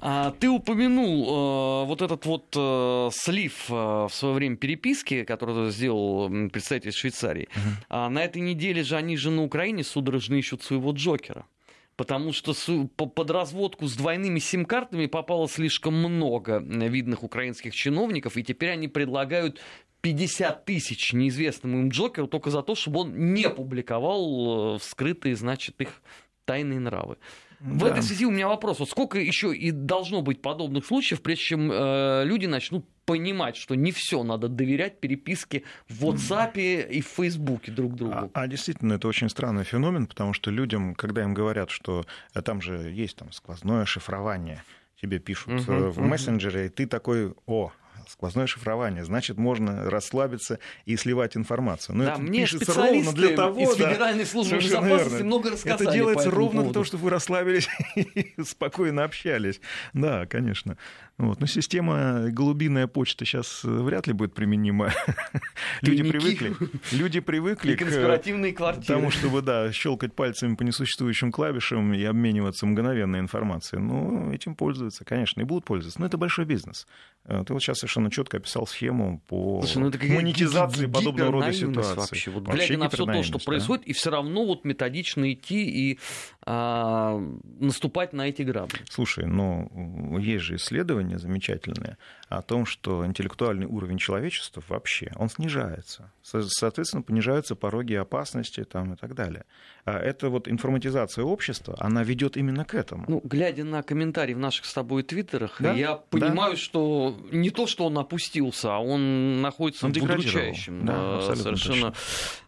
[0.00, 5.70] А, ты упомянул э, вот этот вот э, слив э, в свое время переписки, который
[5.70, 7.48] сделал представитель Швейцарии.
[7.50, 7.84] Угу.
[7.88, 11.46] А, на этой неделе же они же на Украине судорожно ищут своего Джокера
[11.96, 12.54] потому что
[12.96, 19.60] под разводку с двойными сим-картами попало слишком много видных украинских чиновников, и теперь они предлагают
[20.04, 25.80] 50 тысяч неизвестному им Джокеру только за то, чтобы он не публиковал э, вскрытые, значит,
[25.80, 26.02] их
[26.44, 27.16] тайные нравы.
[27.64, 27.86] Да.
[27.86, 28.78] В этой связи у меня вопрос.
[28.78, 33.74] Вот сколько еще и должно быть подобных случаев, прежде чем э, люди начнут понимать, что
[33.74, 38.30] не все надо доверять переписке в WhatsApp и в Фейсбуке друг другу.
[38.34, 42.42] А, а действительно, это очень странный феномен, потому что людям, когда им говорят, что э,
[42.42, 44.62] там же есть там сквозное шифрование,
[45.00, 47.72] тебе пишут угу, в мессенджере, и ты такой, о,
[48.10, 51.96] сквозное шифрование, значит, можно расслабиться и сливать информацию.
[51.96, 55.26] Но да, это мне ровно для того, из Федеральной службы безопасности верно.
[55.26, 56.64] много рассказали Это делается по ровно поводу.
[56.64, 59.60] для того, чтобы вы расслабились и спокойно общались.
[59.92, 60.76] Да, конечно.
[61.16, 61.38] Вот.
[61.38, 64.92] Но система голубиная почта сейчас э, вряд ли будет применима.
[65.80, 66.56] Люди привыкли.
[66.90, 68.86] Люди привыкли к конспиративные квартиры.
[68.86, 73.80] тому, чтобы да, щелкать пальцами по несуществующим клавишам и обмениваться мгновенной информацией.
[73.80, 76.00] Ну, этим пользуются, конечно, и будут пользоваться.
[76.00, 76.88] Но это большой бизнес.
[77.26, 81.94] Э, ты вот сейчас совершенно четко описал схему по Слушай, ну монетизации подобного рода ситуации.
[81.94, 82.30] Вообще.
[82.30, 83.44] Вот глядя на все то, что да?
[83.44, 85.98] происходит, и все равно вот методично идти и
[86.44, 87.18] а,
[87.60, 88.80] наступать на эти грабли.
[88.90, 91.96] Слушай, ну есть же исследования замечательные
[92.28, 96.10] о том, что интеллектуальный уровень человечества вообще, он снижается.
[96.22, 99.44] Соответственно, понижаются пороги опасности там, и так далее.
[99.84, 103.04] А это вот информатизация общества, она ведет именно к этому.
[103.06, 105.74] Ну, глядя на комментарии в наших с тобой твиттерах, да?
[105.74, 106.56] я понимаю, да.
[106.56, 111.94] что не то, что он опустился, а он находится он в удручающем да, совершенно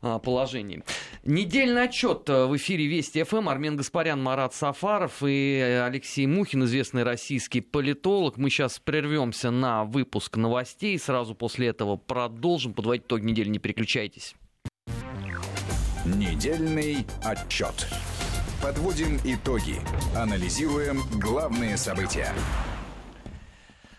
[0.00, 0.18] точно.
[0.20, 0.82] положении.
[1.24, 3.48] Недельный отчет в эфире Вести ФМ.
[3.48, 8.38] Армен Гаспарян, Марат Сафаров и Алексей Мухин, известный российский политолог.
[8.38, 10.98] Мы сейчас прервемся на выпуск новостей.
[10.98, 13.48] Сразу после этого продолжим подводить итоги недели.
[13.48, 14.34] Не переключайтесь.
[16.04, 17.88] Недельный отчет.
[18.62, 19.80] Подводим итоги.
[20.14, 22.32] Анализируем главные события.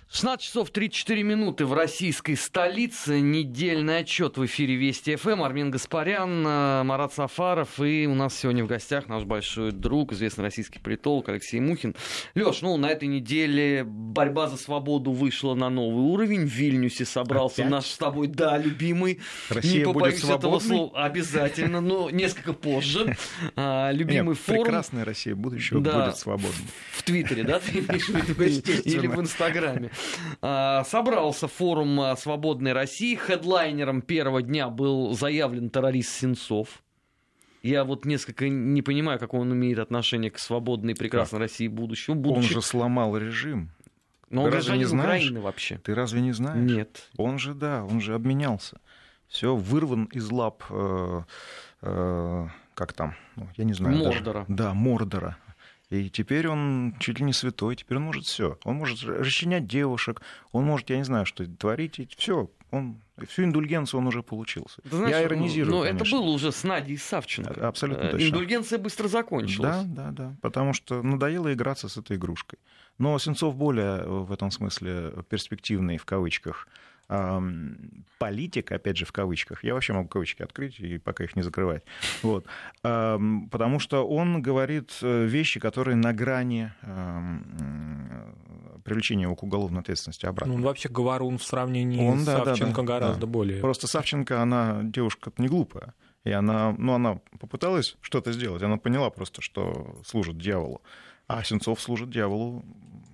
[0.10, 3.20] 16 часов 34 минуты в российской столице.
[3.20, 5.44] Недельный отчет в эфире Вести ФМ.
[5.44, 7.82] Армин Гаспарян, э, Марат Сафаров.
[7.82, 11.94] И у нас сегодня в гостях наш большой друг, известный российский политолог Алексей Мухин.
[12.36, 16.46] Леш, ну на этой неделе борьба за свободу вышла на новый уровень.
[16.46, 17.72] В Вильнюсе собрался Опять?
[17.72, 19.20] наш с тобой, да, любимый.
[19.50, 21.04] Россия Не будет этого слова.
[21.04, 23.18] Обязательно, но несколько позже.
[23.58, 24.64] А, любимый Нет, форум.
[24.64, 26.68] Прекрасная Россия будущего да, будет свободной.
[26.94, 28.42] В Твиттере, да, ты имеешь в виду?
[28.86, 29.92] Или в Инстаграме.
[30.42, 33.16] А, собрался форум а, «Свободной России».
[33.16, 36.84] Хедлайнером первого дня был заявлен террорист Сенцов.
[37.64, 41.40] Я вот несколько не понимаю, какое он имеет отношение к свободной прекрасной?
[41.40, 42.14] России будущего.
[42.14, 42.38] Будучи...
[42.38, 43.72] Он же сломал режим.
[44.30, 45.22] Но он разве не знаешь?
[45.22, 45.78] Украины вообще.
[45.78, 46.60] Ты разве не знаешь?
[46.60, 47.10] Нет.
[47.18, 48.80] Он же, да, он же обменялся.
[49.28, 51.22] Все вырван из лап, э,
[51.82, 53.98] э, как там, ну, я не знаю.
[53.98, 54.46] Мордора.
[54.48, 55.38] Даже, да, Мордора.
[55.90, 58.58] И теперь он чуть ли не святой, теперь он может все.
[58.66, 60.22] Он может расчленять девушек,
[60.52, 62.50] он может, я не знаю, что творить, все.
[62.72, 64.82] Он, всю индульгенцию он уже получился.
[64.82, 66.04] Ты знаешь, я иронизирую, Но конечно.
[66.04, 67.66] это было уже с Надей Савченко.
[67.66, 68.26] Абсолютно э, точно.
[68.26, 69.86] Индульгенция быстро закончилась.
[69.86, 70.36] Да, да, да.
[70.42, 72.60] Потому что надоело играться с этой игрушкой.
[72.98, 76.68] Но Сенцов более в этом смысле перспективный, в кавычках,
[77.08, 81.84] политик, опять же, в кавычках, я вообще могу кавычки открыть и пока их не закрывать,
[82.22, 82.46] вот,
[82.82, 86.72] потому что он говорит э, вещи, которые на грани
[88.84, 90.54] привлечения его к уголовной ответственности обратно.
[90.54, 93.28] Ну, он вообще говорун в сравнении он, с да, Савченко да, да, гораздо да.
[93.28, 93.60] более.
[93.60, 95.94] Просто Савченко, она девушка не глупая,
[96.24, 100.82] И она, ну, она попыталась что-то сделать, она поняла просто, что служит дьяволу.
[101.28, 102.64] А Сенцов служит дьяволу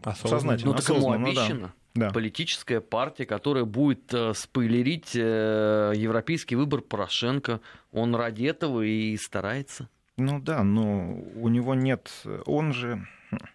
[0.04, 0.40] Осознанно.
[0.40, 1.42] сознательно, Ну так ему осознанно, да.
[1.42, 1.68] обещано.
[1.68, 1.74] Да.
[2.12, 7.62] Политическая партия, которая будет э, спойлерить э, европейский выбор Порошенко.
[7.92, 9.90] Он ради этого и старается.
[10.18, 12.12] Ну да, но у него нет,
[12.46, 13.08] он же,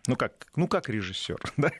[0.06, 1.70] ну как, ну как режиссер, да?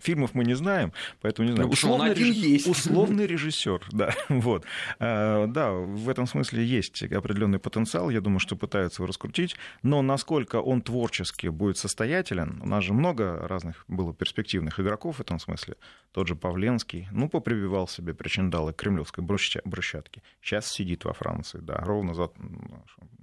[0.00, 1.70] Фильмов мы не знаем, поэтому не знаю.
[1.82, 2.66] Ну, он один есть.
[2.66, 4.64] условный режиссер, да, вот.
[4.98, 10.02] А, Да, в этом смысле есть определенный потенциал, я думаю, что пытаются его раскрутить, но
[10.02, 15.38] насколько он творчески будет состоятелен, у нас же много разных было перспективных игроков в этом
[15.38, 15.76] смысле,
[16.12, 21.76] тот же Павленский, ну, попрививал себе причиндалы кремлевской брусча- брусчатки, сейчас сидит во Франции, да,
[21.78, 22.30] ровно за,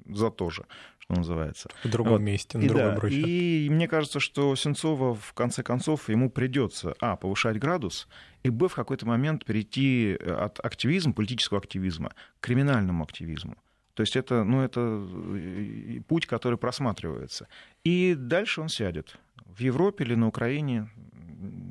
[0.10, 0.66] за то же,
[1.00, 1.70] что называется.
[1.84, 2.22] В другом Вот.
[2.22, 3.66] месте, на И, другой да, брусчатке.
[3.66, 8.08] и мне кажется, что Сенцова в конце концов ему придется а повышать градус
[8.44, 13.56] и б в какой-то момент перейти от активизма, политического активизма к криминальному активизму.
[13.94, 17.48] То есть это, ну, это э, путь, который просматривается.
[17.84, 19.18] И дальше он сядет.
[19.46, 20.88] В Европе или на Украине,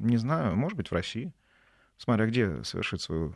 [0.02, 1.32] не знаю, может быть, в России,
[1.98, 3.32] смотря где совершит свою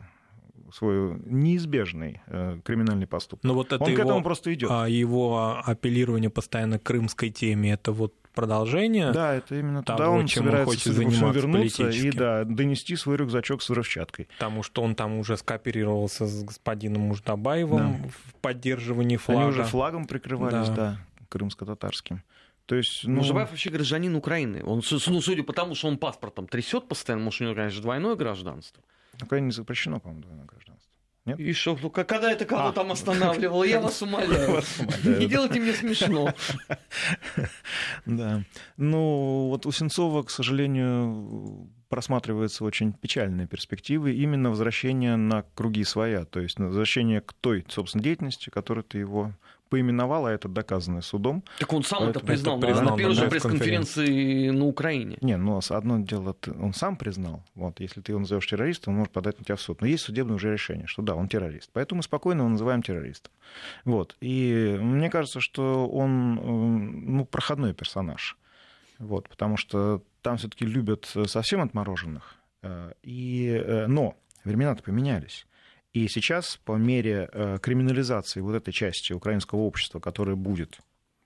[0.73, 3.43] свой неизбежный э, криминальный поступок.
[3.43, 4.69] Ну вот это Он к его, этому просто идет.
[4.71, 9.11] а, его апеллирование постоянно к крымской теме, это вот продолжение.
[9.11, 12.11] Да, это именно того, туда он чем он собирается, хочет по всему, заниматься вернуться и
[12.11, 14.27] да, донести свой рюкзачок с взрывчаткой.
[14.37, 19.41] Потому что он там уже скооперировался с господином Муждабаевым в поддерживании флага.
[19.41, 20.75] Они уже флагом прикрывались, Да.
[20.75, 20.97] да,
[21.29, 22.23] крымско-татарским.
[22.65, 24.63] То есть, ну, Ну, Жабаев вообще гражданин Украины.
[24.63, 28.15] Он, ну, судя по тому, что он паспортом трясет постоянно, может, у него, конечно, двойное
[28.15, 28.81] гражданство.
[29.21, 30.91] Украине не запрещено, по-моему, двойное гражданство.
[31.25, 31.39] Нет?
[31.39, 32.71] И что, ну, когда это кого А.
[32.71, 34.63] там останавливало, я вас умоляю.
[35.03, 36.33] Не делайте мне смешно.
[38.05, 38.43] Да.
[38.77, 46.25] Ну, вот у Сенцова, к сожалению, просматриваются очень печальные перспективы именно возвращения на круги своя,
[46.25, 49.33] то есть возвращение к той, собственно, деятельности, которой ты его
[49.71, 51.43] поименовал, а это доказано судом.
[51.57, 54.49] Так он сам это признал, это на- признал на первой же пресс-конференции.
[54.49, 55.17] на Украине.
[55.21, 59.13] Не, ну, одно дело, он сам признал, вот, если ты его назовешь террористом, он может
[59.13, 59.81] подать на тебя в суд.
[59.81, 61.69] Но есть судебное уже решение, что да, он террорист.
[61.73, 63.31] Поэтому мы спокойно его называем террористом.
[63.85, 64.15] Вот.
[64.21, 68.37] И мне кажется, что он, м, ну, проходной персонаж.
[68.99, 72.35] Вот, потому что там все-таки любят совсем отмороженных.
[72.61, 75.47] Э, И, э, но времена-то поменялись.
[75.93, 80.79] И сейчас, по мере э, криминализации вот этой части украинского общества, которая будет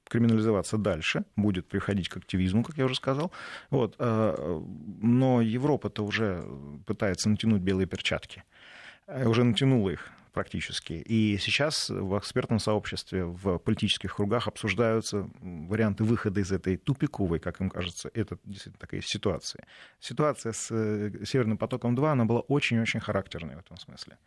[0.09, 3.31] криминализоваться дальше, будет приходить к активизму, как я уже сказал.
[3.69, 3.95] Вот.
[3.99, 4.61] э,
[5.01, 6.43] Но Европа-то уже
[6.85, 8.43] пытается натянуть белые перчатки.
[9.07, 10.93] Э, Уже натянула их практически.
[10.93, 17.61] И сейчас в экспертном сообществе, в политических кругах обсуждаются варианты выхода из этой тупиковой, как
[17.61, 19.65] им кажется, это действительно такая ситуация.
[19.99, 20.67] Ситуация с
[21.25, 24.17] Северным потоком-2, она была очень-очень характерной в этом смысле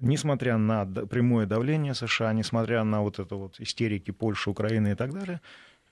[0.00, 5.12] несмотря на прямое давление США, несмотря на вот это вот истерики Польши, Украины и так
[5.12, 5.40] далее,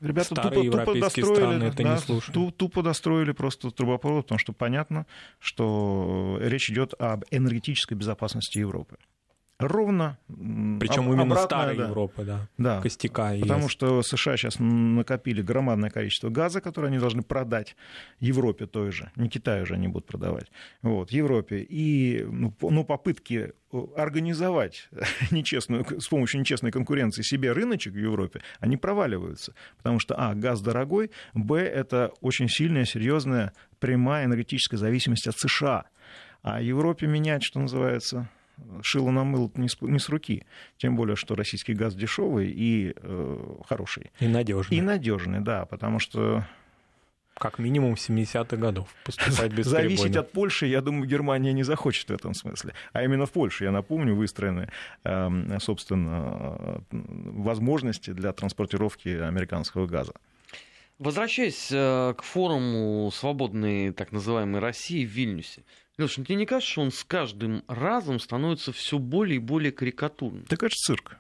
[0.01, 5.07] ребята Старые тупо, тупо достроили, страны да, ту- тупо достроили просто трубопровод, потому что понятно,
[5.39, 8.97] что речь идет об энергетической безопасности Европы.
[9.59, 10.19] Ровно.
[10.27, 11.89] Причем об- именно обратное, старой да.
[11.89, 12.49] Европы, да.
[12.59, 12.81] Да.
[12.83, 13.35] Костяка.
[13.41, 13.71] Потому ЕС.
[13.71, 17.77] что США сейчас накопили громадное количество газа, которое они должны продать
[18.19, 19.13] Европе той же.
[19.15, 20.51] Не Китаю же они будут продавать.
[20.83, 21.65] Вот, Европе.
[21.69, 23.53] И ну, ну, попытки
[23.97, 24.89] организовать
[25.31, 29.55] нечестную, с помощью нечестной конкуренции себе рыночек в Европе, они проваливаются.
[29.79, 35.85] Потому что, а, газ дорогой, б, это очень сильная, серьезная, прямая энергетическая зависимость от США.
[36.43, 38.29] А Европе менять, что называется,
[38.83, 40.45] шило на мыло не с, не с руки.
[40.77, 44.11] Тем более, что российский газ дешевый и э, хороший.
[44.21, 44.75] И надежно.
[44.75, 46.45] И надежный, да, потому что
[47.37, 52.13] Как минимум 70-х годов поступать без зависеть от Польши, я думаю, Германия не захочет в
[52.13, 52.75] этом смысле.
[52.93, 54.69] А именно в Польше, я напомню, выстроены,
[55.05, 60.13] э, собственно, возможности для транспортировки американского газа.
[61.01, 65.65] Возвращаясь э, к форуму свободной так называемой России в Вильнюсе,
[65.97, 69.71] Леша, ну тебе не кажется, что он с каждым разом становится все более и более
[69.73, 70.45] карикатурным?
[70.45, 71.13] Так это же цирк.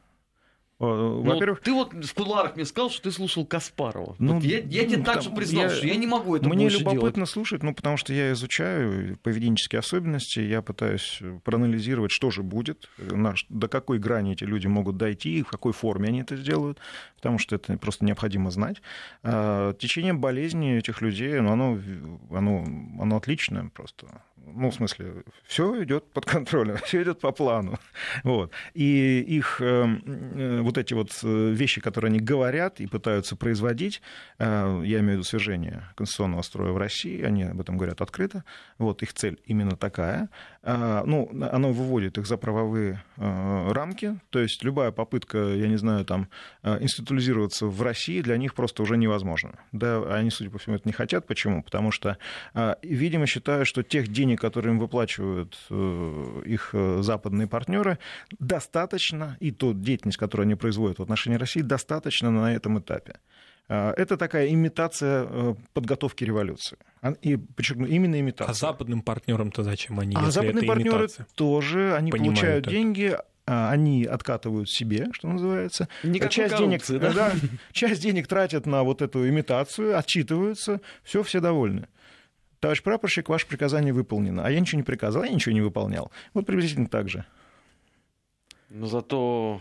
[0.80, 4.16] Э, Ну, Во-первых, ты вот в кулуарах мне сказал, что ты слушал Каспарова.
[4.18, 6.34] Ну, Вот я, я тебе ну, так там же признал, я- что я не могу
[6.34, 7.30] это Мне больше любопытно делать.
[7.30, 13.36] слушать, ну, потому что я изучаю поведенческие особенности, я пытаюсь проанализировать, что же будет, на
[13.36, 16.80] ш- до какой грани эти люди могут дойти, и в какой форме они это сделают,
[17.16, 18.82] потому что это просто необходимо знать.
[19.22, 21.78] А, Течение болезни этих людей, ну, оно,
[22.32, 22.64] оно,
[23.00, 24.08] оно отличное просто.
[24.46, 27.78] Ну, в смысле, все идет под контролем, все идет по плану.
[28.22, 28.52] Вот.
[28.74, 34.02] И их э, вот эти вот вещи, которые они говорят и пытаются производить,
[34.38, 38.44] я имею в виду свержение конституционного строя в России, они об этом говорят открыто,
[38.78, 40.28] вот их цель именно такая.
[40.66, 46.28] Ну, оно выводит их за правовые рамки, то есть любая попытка, я не знаю, там,
[46.62, 49.58] институализироваться в России для них просто уже невозможно.
[49.72, 51.26] Да, они, судя по всему, это не хотят.
[51.26, 51.62] Почему?
[51.62, 52.16] Потому что,
[52.82, 57.98] видимо, считают, что тех денег, которые им выплачивают э, их э, западные партнеры,
[58.38, 63.16] достаточно, и ту деятельность, которую они производят в отношении России, достаточно на этом этапе.
[63.68, 66.78] А, это такая имитация э, подготовки революции.
[67.00, 68.50] А, и подчеркну, именно имитация.
[68.50, 70.16] А западным партнерам-то зачем они?
[70.16, 71.26] А западные партнеры имитация?
[71.34, 72.70] тоже, они Понимают получают это.
[72.70, 75.88] деньги, они откатывают себе, что называется.
[76.02, 77.12] Никакой часть денег, да?
[77.12, 77.32] Да,
[77.72, 81.88] часть денег тратят на вот эту имитацию, отчитываются, все, все довольны
[82.64, 84.42] товарищ прапорщик, ваше приказание выполнено.
[84.42, 86.10] А я ничего не приказал, я ничего не выполнял.
[86.32, 87.26] Вот приблизительно так же.
[88.70, 89.60] Но зато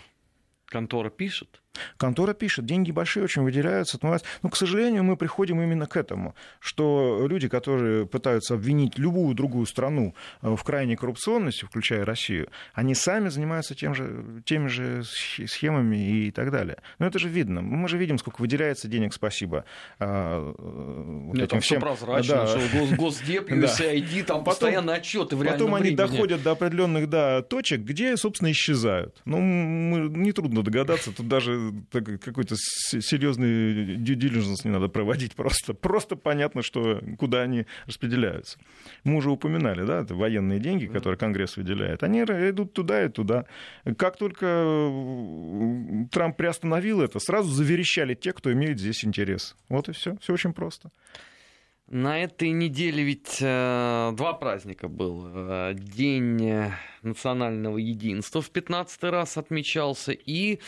[0.68, 1.62] контора пишет.
[1.98, 3.98] Контора пишет, деньги большие очень выделяются.
[4.02, 9.66] Но, к сожалению, мы приходим именно к этому, что люди, которые пытаются обвинить любую другую
[9.66, 16.26] страну э, в крайней коррупционности, включая Россию, они сами занимаются тем же, теми же схемами
[16.26, 16.78] и так далее.
[17.00, 17.62] Но это же видно.
[17.62, 19.66] Мы же видим, сколько выделяется денег, спасибо.
[20.00, 21.80] А, э, вот Нет, там всем...
[21.80, 22.48] все прозрачно, да.
[22.48, 25.96] что Госдеп, USAID, там потом, постоянно отчеты в Потом они времени.
[25.96, 29.22] доходят до определенных да, точек, где, собственно, исчезают.
[29.26, 29.40] Ну,
[30.10, 35.74] нетрудно догадаться, тут даже какой-то серьезный due diligence не надо проводить просто.
[35.74, 38.60] Просто понятно, что, куда они распределяются.
[39.04, 43.46] Мы уже упоминали, да, это военные деньги, которые Конгресс выделяет, они идут туда и туда.
[43.98, 49.56] Как только э, Трамп приостановил это, сразу заверещали те, кто имеет здесь интерес.
[49.70, 50.18] Вот и все.
[50.22, 50.92] Все очень просто.
[51.88, 55.28] На этой неделе ведь э, два праздника был.
[55.28, 56.72] Э, День
[57.04, 60.60] национального единства в 15 раз отмечался и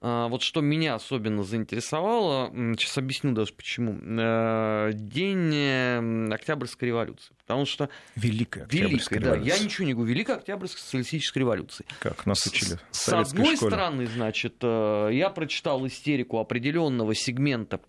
[0.00, 3.98] вот что меня особенно заинтересовало, сейчас объясню даже почему.
[4.02, 7.34] Э, день Октябрьской революции.
[7.42, 7.90] Потому что...
[8.16, 9.56] Великая Октябрьская Великая, революция.
[9.56, 10.10] Да, я ничего не говорю.
[10.10, 11.86] Великая Октябрьская социалистическая революция.
[11.98, 13.72] Как нас учили в С одной школе.
[13.72, 17.80] стороны, значит, э, я прочитал истерику определенного сегмента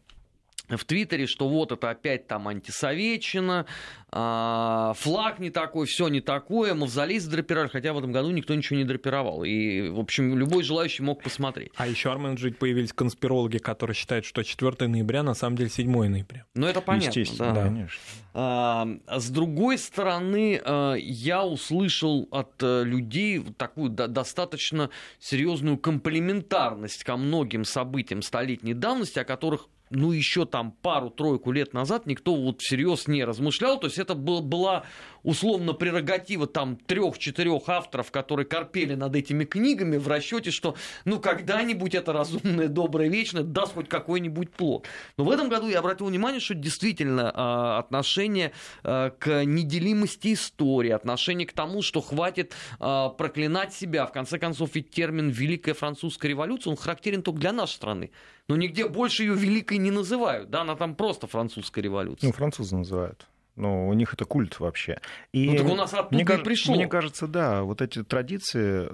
[0.78, 3.66] в Твиттере, что вот это опять там антисоветчина,
[4.14, 8.78] а, флаг не такой, все не такое, мавзолей задрапировали, хотя в этом году никто ничего
[8.78, 9.46] не драпировал.
[9.46, 11.72] И, в общем, любой желающий мог посмотреть.
[11.78, 15.90] А еще, Армен Джит, появились конспирологи, которые считают, что 4 ноября на самом деле 7
[15.90, 16.46] ноября.
[16.56, 17.08] Ну, это понятно.
[17.08, 17.64] Естественно, да.
[17.64, 18.02] конечно.
[18.34, 27.16] А, с другой стороны, а, я услышал от э, людей такую достаточно серьезную комплементарность ко
[27.16, 33.08] многим событиям столетней давности, о которых ну, еще там пару-тройку лет назад никто вот всерьез
[33.08, 33.80] не размышлял.
[33.80, 34.84] То есть это был, была
[35.24, 40.76] условно прерогатива там трех-четырех авторов, которые корпели над этими книгами в расчете, что
[41.06, 44.88] ну когда-нибудь это разумное, доброе, вечное даст хоть какой-нибудь плод.
[45.18, 48.52] Но в этом году я обратил внимание, что действительно а, отношение
[48.84, 54.06] а, к неделимости истории, отношение к тому, что хватит а, проклинать себя.
[54.06, 58.12] В конце концов, ведь термин «Великая французская революция», он характерен только для нашей страны.
[58.52, 60.50] Но нигде больше ее великой не называют.
[60.50, 62.28] Да, она там просто французская революция.
[62.28, 63.26] Ну, французы называют.
[63.56, 65.00] Ну, у них это культ вообще.
[65.32, 66.76] И ну, так у нас оттуда мне, и пришло.
[66.76, 68.90] Мне кажется, да, вот эти традиции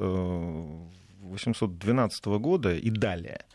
[1.24, 3.46] 812 э, года и далее,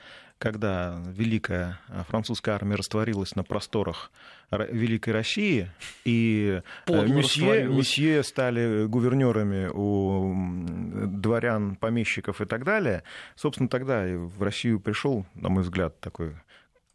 [0.42, 1.78] когда великая
[2.08, 4.10] французская армия растворилась на просторах
[4.50, 5.70] Великой России,
[6.04, 10.66] и э, месье, месье стали гувернерами у
[11.06, 13.04] дворян, помещиков и так далее,
[13.36, 16.34] собственно, тогда в Россию пришел, на мой взгляд, такой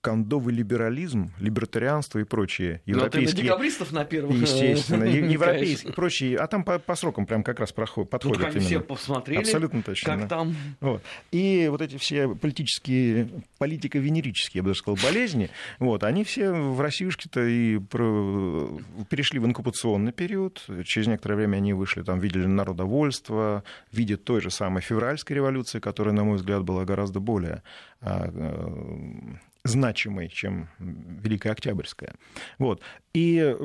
[0.07, 3.21] кондовый либерализм, либертарианство и прочие европейские...
[3.23, 4.37] Ну, ты на декабристов на первых...
[4.37, 8.61] Естественно, европейские, прочие, а там по, по срокам прям как раз проход, подходят ну, именно.
[8.61, 10.13] все посмотрели, Абсолютно точно.
[10.13, 10.27] Как да.
[10.27, 10.55] там...
[10.79, 11.03] Вот.
[11.31, 16.79] И вот эти все политические, политико-венерические, я бы даже сказал, болезни, вот, они все в
[16.79, 18.79] Россиюшке-то и про...
[19.09, 24.51] перешли в инкубационный период, через некоторое время они вышли, там, видели народовольство, видят той же
[24.51, 27.61] самой февральской революции, которая, на мой взгляд, была гораздо более
[27.99, 32.15] а, э, значимой, чем Великая Октябрьская.
[32.57, 32.81] Вот.
[33.13, 33.55] И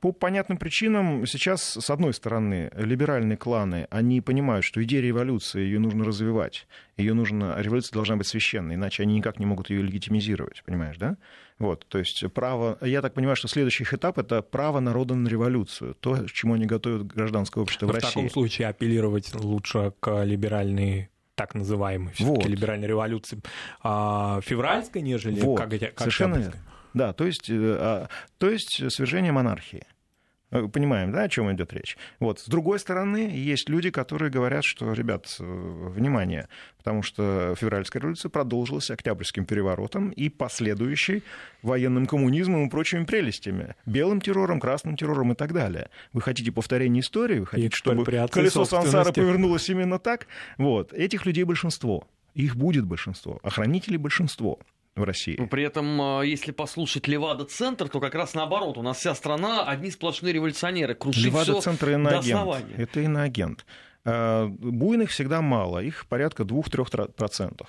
[0.00, 5.78] по понятным причинам сейчас, с одной стороны, либеральные кланы, они понимают, что идея революции, ее
[5.78, 6.66] нужно развивать,
[6.96, 11.16] ее нужно, революция должна быть священной, иначе они никак не могут ее легитимизировать, понимаешь, да?
[11.58, 15.94] Вот, то есть право, я так понимаю, что следующий этап это право народа на революцию,
[15.94, 18.10] то, к чему они готовят гражданское общество Но в, России.
[18.10, 22.46] В таком случае апеллировать лучше к либеральной так называемой вот.
[22.46, 23.40] либеральной революции,
[23.82, 25.58] а, февральской, нежели вот.
[25.58, 26.56] как, как Совершенно верно.
[26.94, 29.84] Да, то есть, э, а, то есть свержение монархии.
[30.54, 31.98] Э, понимаем, да, о чем идет речь.
[32.20, 32.38] Вот.
[32.38, 36.48] С другой стороны, есть люди, которые говорят, что, ребят, э, внимание,
[36.78, 41.24] потому что февральская революция продолжилась Октябрьским переворотом и последующей
[41.62, 43.74] военным коммунизмом и прочими прелестями.
[43.84, 45.90] Белым террором, красным террором и так далее.
[46.12, 47.40] Вы хотите повторения истории?
[47.40, 50.28] Вы хотите, чтобы колесо сансары повернулось именно так?
[50.56, 50.92] Вот.
[50.92, 52.06] Этих людей большинство.
[52.34, 53.40] Их будет большинство.
[53.42, 54.60] Охранителей большинство
[54.96, 55.36] в России.
[55.38, 58.78] Но при этом, а, если послушать Левада-центр, то как раз наоборот.
[58.78, 60.94] У нас вся страна одни сплошные революционеры.
[60.94, 62.64] Крушить Левада-центр иноагент.
[62.76, 63.66] Это иноагент.
[64.04, 67.66] А, буйных всегда мало, их порядка 2-3%.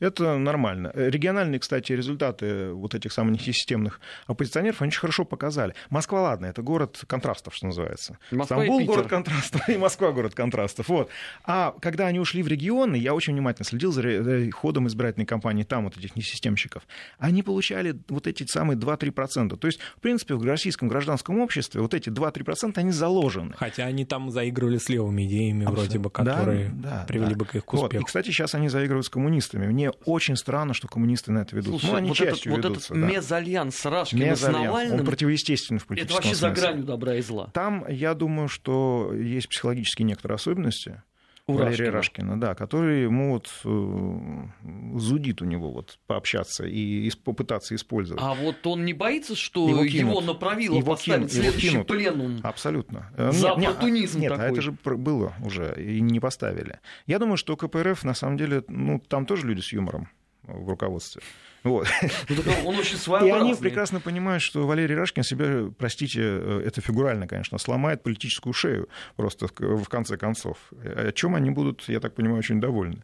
[0.00, 0.92] Это нормально.
[0.94, 5.74] Региональные, кстати, результаты вот этих самых системных оппозиционеров, они очень хорошо показали.
[5.90, 8.18] Москва, ладно, это город контрастов, что называется.
[8.30, 10.88] Москва Стамбул город контрастов, и Москва город контрастов.
[10.88, 11.10] Вот.
[11.44, 15.84] А когда они ушли в регионы, я очень внимательно следил за ходом избирательной кампании там,
[15.84, 16.82] вот этих несистемщиков,
[17.18, 19.56] они получали вот эти самые 2-3%.
[19.56, 23.54] То есть, в принципе, в российском гражданском обществе вот эти 2-3% они заложены.
[23.56, 25.84] Хотя они там заигрывали с левыми идеями, Абсолютно.
[25.84, 27.36] вроде бы, которые да, да, привели да.
[27.36, 27.94] бы к их успеху.
[27.94, 27.94] Вот.
[27.94, 29.66] И, кстати, сейчас они заигрывают с коммунистами.
[29.66, 31.80] Мне очень странно, что коммунисты на это ведут.
[31.80, 32.94] Слушай, ну, они вот частью этот, ведутся.
[32.94, 33.16] Вот этот да.
[33.16, 34.62] мезальянс с Рашкиным мезальянс.
[34.62, 35.00] с Навальным...
[35.00, 36.54] Он противоестественный в политическом Это вообще смысле.
[36.54, 37.50] за гранью добра и зла.
[37.54, 41.02] Там, я думаю, что есть психологические некоторые особенности.
[41.48, 42.28] У Валерия Рашкина.
[42.32, 48.22] Рашкина, да, который ему вот э, зудит у него вот пообщаться и попытаться использовать.
[48.22, 51.84] А вот он не боится, что его, его на правило его поставят кинут, следующий его
[51.84, 52.40] пленум?
[52.42, 53.10] Абсолютно.
[53.16, 54.44] За нет, оппортунизм нет, такой.
[54.44, 56.80] Нет, а это же было уже, и не поставили.
[57.06, 60.10] Я думаю, что КПРФ, на самом деле, ну, там тоже люди с юмором
[60.42, 61.22] в руководстве.
[61.64, 61.88] Вот.
[62.28, 62.96] Ну, он очень
[63.26, 68.52] И они прекрасно понимают, что Валерий Рашкин себе, простите, э, это фигурально, конечно, сломает политическую
[68.52, 70.58] шею просто в конце концов.
[70.82, 73.02] О чем они будут, я так понимаю, очень довольны.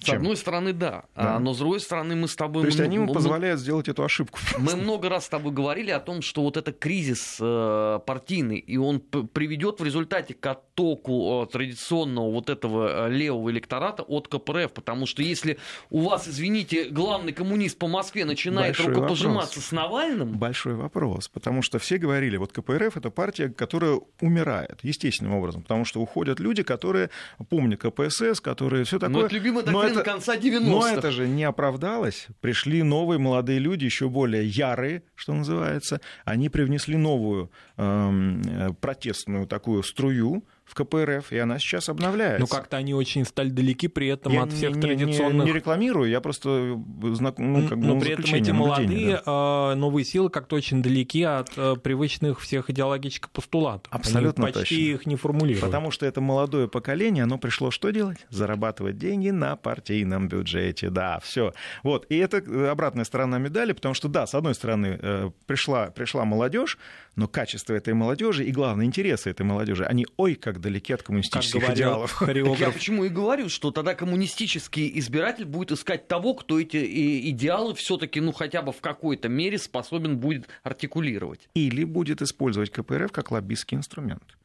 [0.00, 0.18] С Чем?
[0.18, 1.04] одной стороны, да.
[1.16, 1.36] да.
[1.36, 2.62] А, но с другой стороны, мы с тобой...
[2.62, 4.38] То есть они ему позволяют сделать эту ошибку.
[4.58, 8.76] Мы много раз с тобой говорили о том, что вот это кризис э, партийный, и
[8.76, 14.72] он приведет в результате к оттоку э, традиционного вот этого э, левого электората от КПРФ.
[14.72, 15.58] Потому что если
[15.90, 19.64] у вас, извините, главный коммунист по Москве начинает Большой рукопожиматься вопрос.
[19.64, 20.32] с Навальным...
[20.38, 21.28] Большой вопрос.
[21.28, 25.62] Потому что все говорили, вот КПРФ это партия, которая умирает естественным образом.
[25.62, 27.10] Потому что уходят люди, которые
[27.48, 29.16] помнят КПСС, которые все такое...
[29.16, 30.60] Но это любимая это, конца 90-х.
[30.60, 32.28] Но это же не оправдалось.
[32.40, 36.00] Пришли новые молодые люди, еще более ярые, что называется.
[36.24, 42.40] Они привнесли новую эм, э, протестную такую струю, в КПРФ, и она сейчас обновляется.
[42.40, 45.46] Но как-то они очень стали далеки при этом я от всех не, традиционных...
[45.46, 46.78] Не, не рекламирую, я просто
[47.14, 47.38] знак...
[47.38, 49.74] ну, как бы, Но при этом эти молодые да.
[49.74, 53.92] новые силы как-то очень далеки от э, привычных всех идеологических постулатов.
[53.92, 54.94] Абсолютно они почти точно.
[54.94, 55.64] их не формулируют.
[55.64, 58.18] Потому что это молодое поколение, оно пришло что делать?
[58.28, 61.54] Зарабатывать деньги на партийном бюджете, да, все.
[61.82, 66.26] Вот, и это обратная сторона медали, потому что, да, с одной стороны, э, пришла, пришла
[66.26, 66.78] молодежь,
[67.18, 71.66] но качество этой молодежи и, главное, интересы этой молодежи, они ой как далеки от коммунистических
[71.66, 72.12] как идеалов.
[72.12, 72.60] Хореограф.
[72.60, 78.20] Я почему и говорю, что тогда коммунистический избиратель будет искать того, кто эти идеалы все-таки,
[78.20, 81.48] ну, хотя бы в какой-то мере способен будет артикулировать.
[81.54, 84.38] Или будет использовать КПРФ как лоббистский инструмент.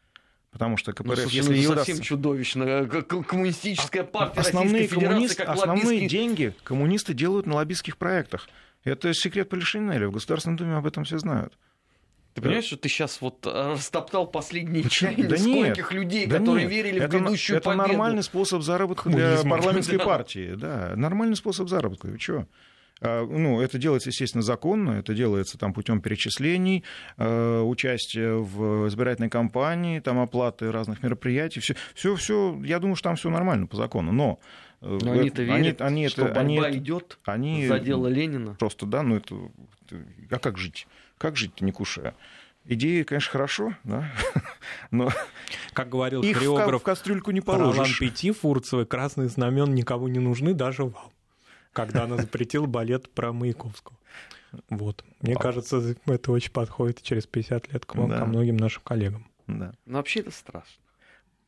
[0.49, 2.03] Потому что КПРФ, ну, слушай, если ну, совсем удастся...
[2.03, 2.87] чудовищно.
[2.87, 6.09] Коммунистическая партия основные Российской Федерации как Основные лоббистский...
[6.09, 8.49] деньги коммунисты делают на лоббистских проектах.
[8.83, 10.07] Это секрет Полишинеля.
[10.07, 11.53] В Государственной Думе об этом все знают.
[12.33, 16.65] Ты понимаешь, что ты сейчас вот э, растоптал последние чаяния да скольких людей, да которые
[16.65, 16.71] нет.
[16.71, 17.83] верили это, в грядущую это победу?
[17.83, 20.55] Это нормальный способ заработка для парламентской партии.
[20.55, 22.07] Да, нормальный способ заработка.
[22.07, 22.47] Вы чего?
[23.01, 26.83] А, ну, это делается, естественно, законно, это делается там путем перечислений,
[27.17, 33.09] э, участия в избирательной кампании, там оплаты разных мероприятий, все, все, все, я думаю, что
[33.09, 34.39] там все нормально по закону, но
[34.81, 38.55] э, но они-то верят, они, они что это, борьба они, идет они, за дело Ленина.
[38.55, 39.35] Просто, да, ну это...
[40.31, 40.87] А как жить?
[41.23, 42.15] Как жить-то не кушая?
[42.65, 44.11] Идеи, конечно, хорошо, да,
[44.91, 45.09] но
[45.71, 47.77] как говорил их хореограф в кастрюльку не положишь.
[47.77, 51.11] Ролан Пяти Фурцевой красные знамен никого не нужны, даже вам,
[51.71, 53.97] когда она запретила балет про Маяковского.
[54.69, 55.05] Вот.
[55.21, 58.19] Мне кажется, это очень подходит через 50 лет к, да.
[58.19, 59.25] ко многим нашим коллегам.
[59.47, 59.71] Да.
[59.85, 60.83] Но вообще это страшно.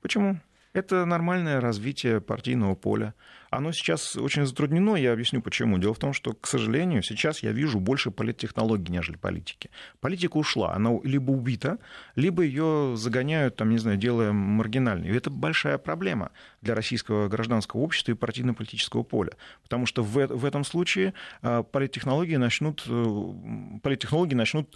[0.01, 0.39] Почему?
[0.71, 3.13] Это нормальное развитие партийного поля.
[3.55, 5.77] Оно сейчас очень затруднено, я объясню почему.
[5.77, 9.69] Дело в том, что, к сожалению, сейчас я вижу больше политтехнологий, нежели политики.
[10.01, 11.77] Политика ушла, она либо убита,
[12.15, 15.07] либо ее загоняют, там, не знаю, делая маргинальной.
[15.07, 16.31] И это большая проблема
[16.61, 19.31] для российского гражданского общества и партийно-политического поля.
[19.63, 24.75] Потому что в, в этом случае а, политтехнологии начнут, э, политтехнологии начнут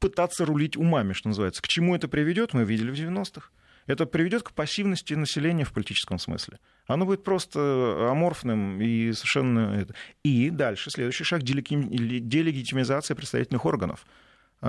[0.00, 1.62] пытаться рулить умами, что называется.
[1.62, 3.50] К чему это приведет, мы видели в 90-х
[3.86, 6.58] это приведет к пассивности населения в политическом смысле.
[6.86, 9.86] Оно будет просто аморфным и совершенно...
[10.24, 14.06] И дальше следующий шаг— делегитимизация представительных органов.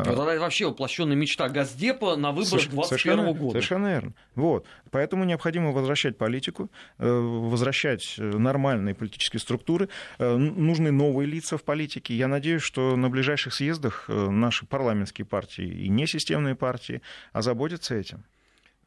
[0.02, 3.52] а, вот это вообще воплощенная мечта Газдепа на выборах 2021 года.
[3.52, 4.14] Совершенно верно.
[4.36, 4.66] Вот.
[4.92, 9.88] Поэтому необходимо возвращать политику, э, возвращать нормальные политические структуры.
[10.20, 12.16] Э, нужны новые лица в политике.
[12.16, 17.02] Я надеюсь, что на ближайших съездах э, наши парламентские партии и несистемные партии
[17.32, 18.26] озаботятся этим.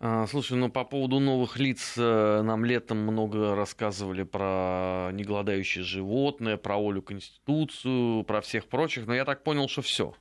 [0.03, 6.79] А, слушай, ну по поводу новых лиц нам летом много рассказывали про неголодающие животные, про
[6.79, 10.15] Олю Конституцию, про всех прочих, но я так понял, что все.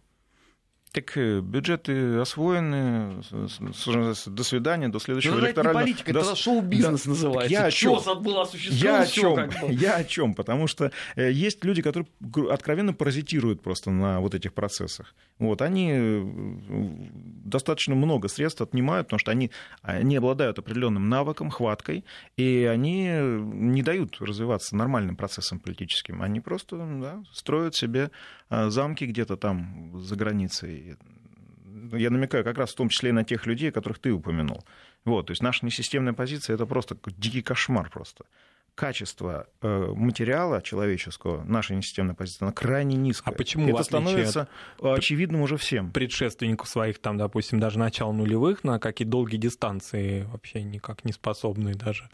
[0.91, 3.21] Так э, бюджеты освоены.
[3.29, 5.81] До свидания, до следующего ну, электорального...
[5.81, 6.19] Это не политика, до...
[6.21, 7.09] это шоу-бизнес да.
[7.09, 7.51] называется.
[7.51, 7.99] Я о чем?
[8.23, 9.49] был я о чем?
[9.69, 10.33] Я о чем?
[10.33, 12.07] Потому что э, есть люди, которые
[12.49, 15.13] откровенно паразитируют просто на вот этих процессах.
[15.37, 16.23] Вот, они э,
[17.45, 19.51] достаточно много средств отнимают, потому что они,
[19.83, 22.03] они обладают определенным навыком, хваткой,
[22.35, 26.23] и они не дают развиваться нормальным процессам политическим.
[26.23, 28.09] Они просто да, строят себе
[28.49, 30.78] замки где-то там за границей
[31.93, 34.63] я намекаю как раз в том числе и на тех людей, которых ты упомянул.
[35.05, 38.25] Вот, то есть наша несистемная позиция это просто дикий кошмар просто.
[38.75, 43.33] Качество э, материала человеческого, наша несистемная позиция, она крайне низкая.
[43.33, 44.47] А почему это становится
[44.79, 44.99] от...
[44.99, 45.91] очевидным уже всем?
[45.91, 51.73] Предшественников своих, там, допустим, даже начала нулевых, на какие долгие дистанции вообще никак не способны
[51.73, 52.09] даже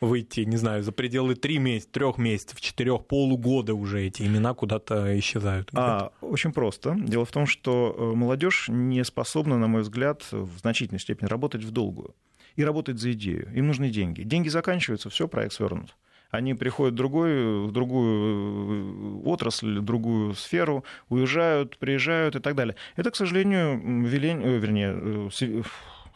[0.00, 5.18] выйти, не знаю, за пределы три месяца, трех месяцев, четырех полугода уже эти имена куда-то
[5.18, 5.70] исчезают.
[5.74, 6.94] А, очень просто.
[6.98, 11.64] Дело в том, что э, молодежь не способна, на мой взгляд, в значительной степени работать
[11.64, 12.14] в долгую
[12.56, 13.52] и работать за идею.
[13.54, 14.22] Им нужны деньги.
[14.22, 15.96] Деньги заканчиваются, все, проект свернут.
[16.30, 22.54] Они приходят в, другой, в другую э, отрасль, в другую сферу, уезжают, приезжают и так
[22.54, 22.76] далее.
[22.96, 24.42] Это, к сожалению, велень...
[24.42, 25.30] Э, вернее,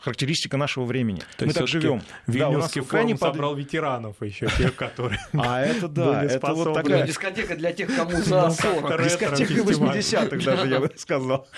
[0.03, 1.21] характеристика нашего времени.
[1.37, 2.03] То Мы так живем.
[2.27, 3.21] Вильнюсский да, форум под...
[3.21, 7.07] собрал ветеранов еще, тех, которые А это да, это вот такая...
[7.07, 9.05] Дискотека для тех, кому за 40.
[9.05, 11.49] Дискотека 80-х даже, я бы сказал.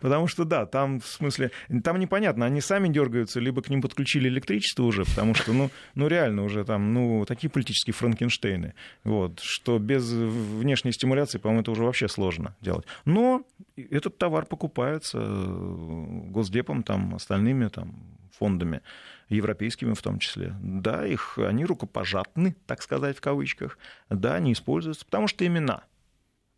[0.00, 1.50] Потому что да, там в смысле,
[1.84, 6.08] там непонятно, они сами дергаются, либо к ним подключили электричество уже, потому что, ну, ну
[6.08, 8.74] реально уже там, ну, такие политические франкенштейны,
[9.04, 12.86] вот, что без внешней стимуляции, по-моему, это уже вообще сложно делать.
[13.04, 13.42] Но
[13.76, 17.94] этот товар покупается э, Госдепом, там, остальными там,
[18.38, 18.82] фондами,
[19.28, 20.54] европейскими в том числе.
[20.60, 23.78] Да, их, они рукопожатны, так сказать, в кавычках.
[24.08, 25.84] Да, они используются, потому что имена–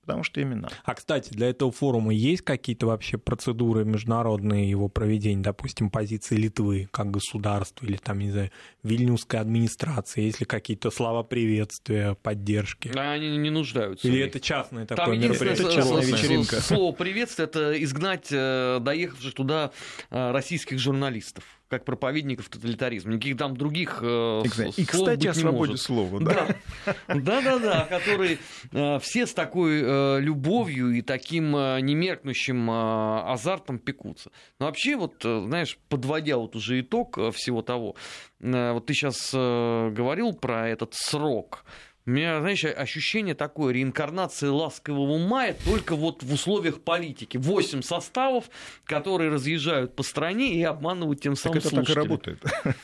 [0.09, 0.71] потому что имена.
[0.85, 6.89] А, кстати, для этого форума есть какие-то вообще процедуры международные его проведения, допустим, позиции Литвы
[6.91, 8.51] как государства или там, не знаю,
[8.83, 12.89] Вильнюсской администрации, есть ли какие-то слова приветствия, поддержки?
[12.89, 14.09] Да, они не нуждаются.
[14.09, 15.73] Или это частное такое там мероприятие?
[15.73, 16.61] частная вечеринка.
[16.63, 19.73] Слово приветствие– это изгнать э, доехавших туда
[20.11, 23.15] э, российских журналистов как проповедников тоталитаризма.
[23.15, 24.43] Никаких там других э,
[24.77, 25.85] И, кстати, о свободе может.
[25.85, 26.21] слова.
[26.21, 28.39] Да, да, да, которые
[28.73, 34.31] э, все с такой э, любовью и таким э, немеркнущим азартом пекутся.
[34.59, 37.97] Но вообще, вот, знаешь, подводя вот уже итог всего того,
[38.41, 41.65] вот ты сейчас говорил про этот срок.
[42.09, 47.37] У меня, знаешь, ощущение такое, реинкарнация ласкового мая, только вот в условиях политики.
[47.37, 48.49] Восемь составов,
[48.85, 51.95] которые разъезжают по стране и обманывают тем самым так это слушателей.
[51.95, 52.43] так и работает.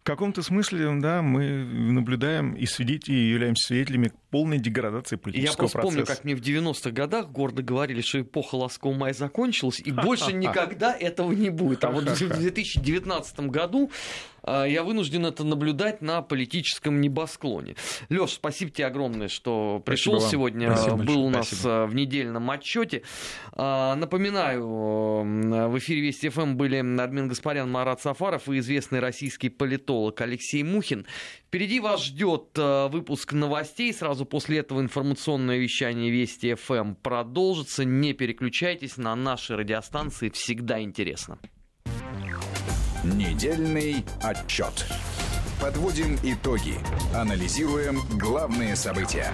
[0.00, 5.78] В каком-то смысле, да, мы наблюдаем и, свидетели, и являемся свидетелями полной деградации политического процесса.
[5.78, 9.92] Я помню, как мне в 90-х годах гордо говорили, что эпоха ласкового мая закончилась, и
[9.92, 11.84] больше никогда этого не будет.
[11.84, 13.90] А вот в 2019 году
[14.42, 17.76] а, я вынужден это наблюдать на политическом небосклоне.
[18.08, 21.26] Леш, спасибо тебе огромное, что пришел сегодня, спасибо был большое.
[21.26, 21.70] у нас спасибо.
[21.70, 23.02] А, в недельном отчете.
[23.52, 30.20] А, напоминаю, в эфире Вести ФМ были Армен Гаспарян, Марат Сафаров и известный российский политолог
[30.20, 31.06] Алексей Мухин.
[31.46, 33.92] Впереди вас ждет выпуск новостей.
[33.92, 37.84] Сразу после этого информационное вещание Вести ФМ продолжится.
[37.84, 40.30] Не переключайтесь на наши радиостанции.
[40.30, 41.38] Всегда интересно.
[43.04, 44.86] Недельный отчет.
[45.60, 46.74] Подводим итоги.
[47.14, 49.32] Анализируем главные события.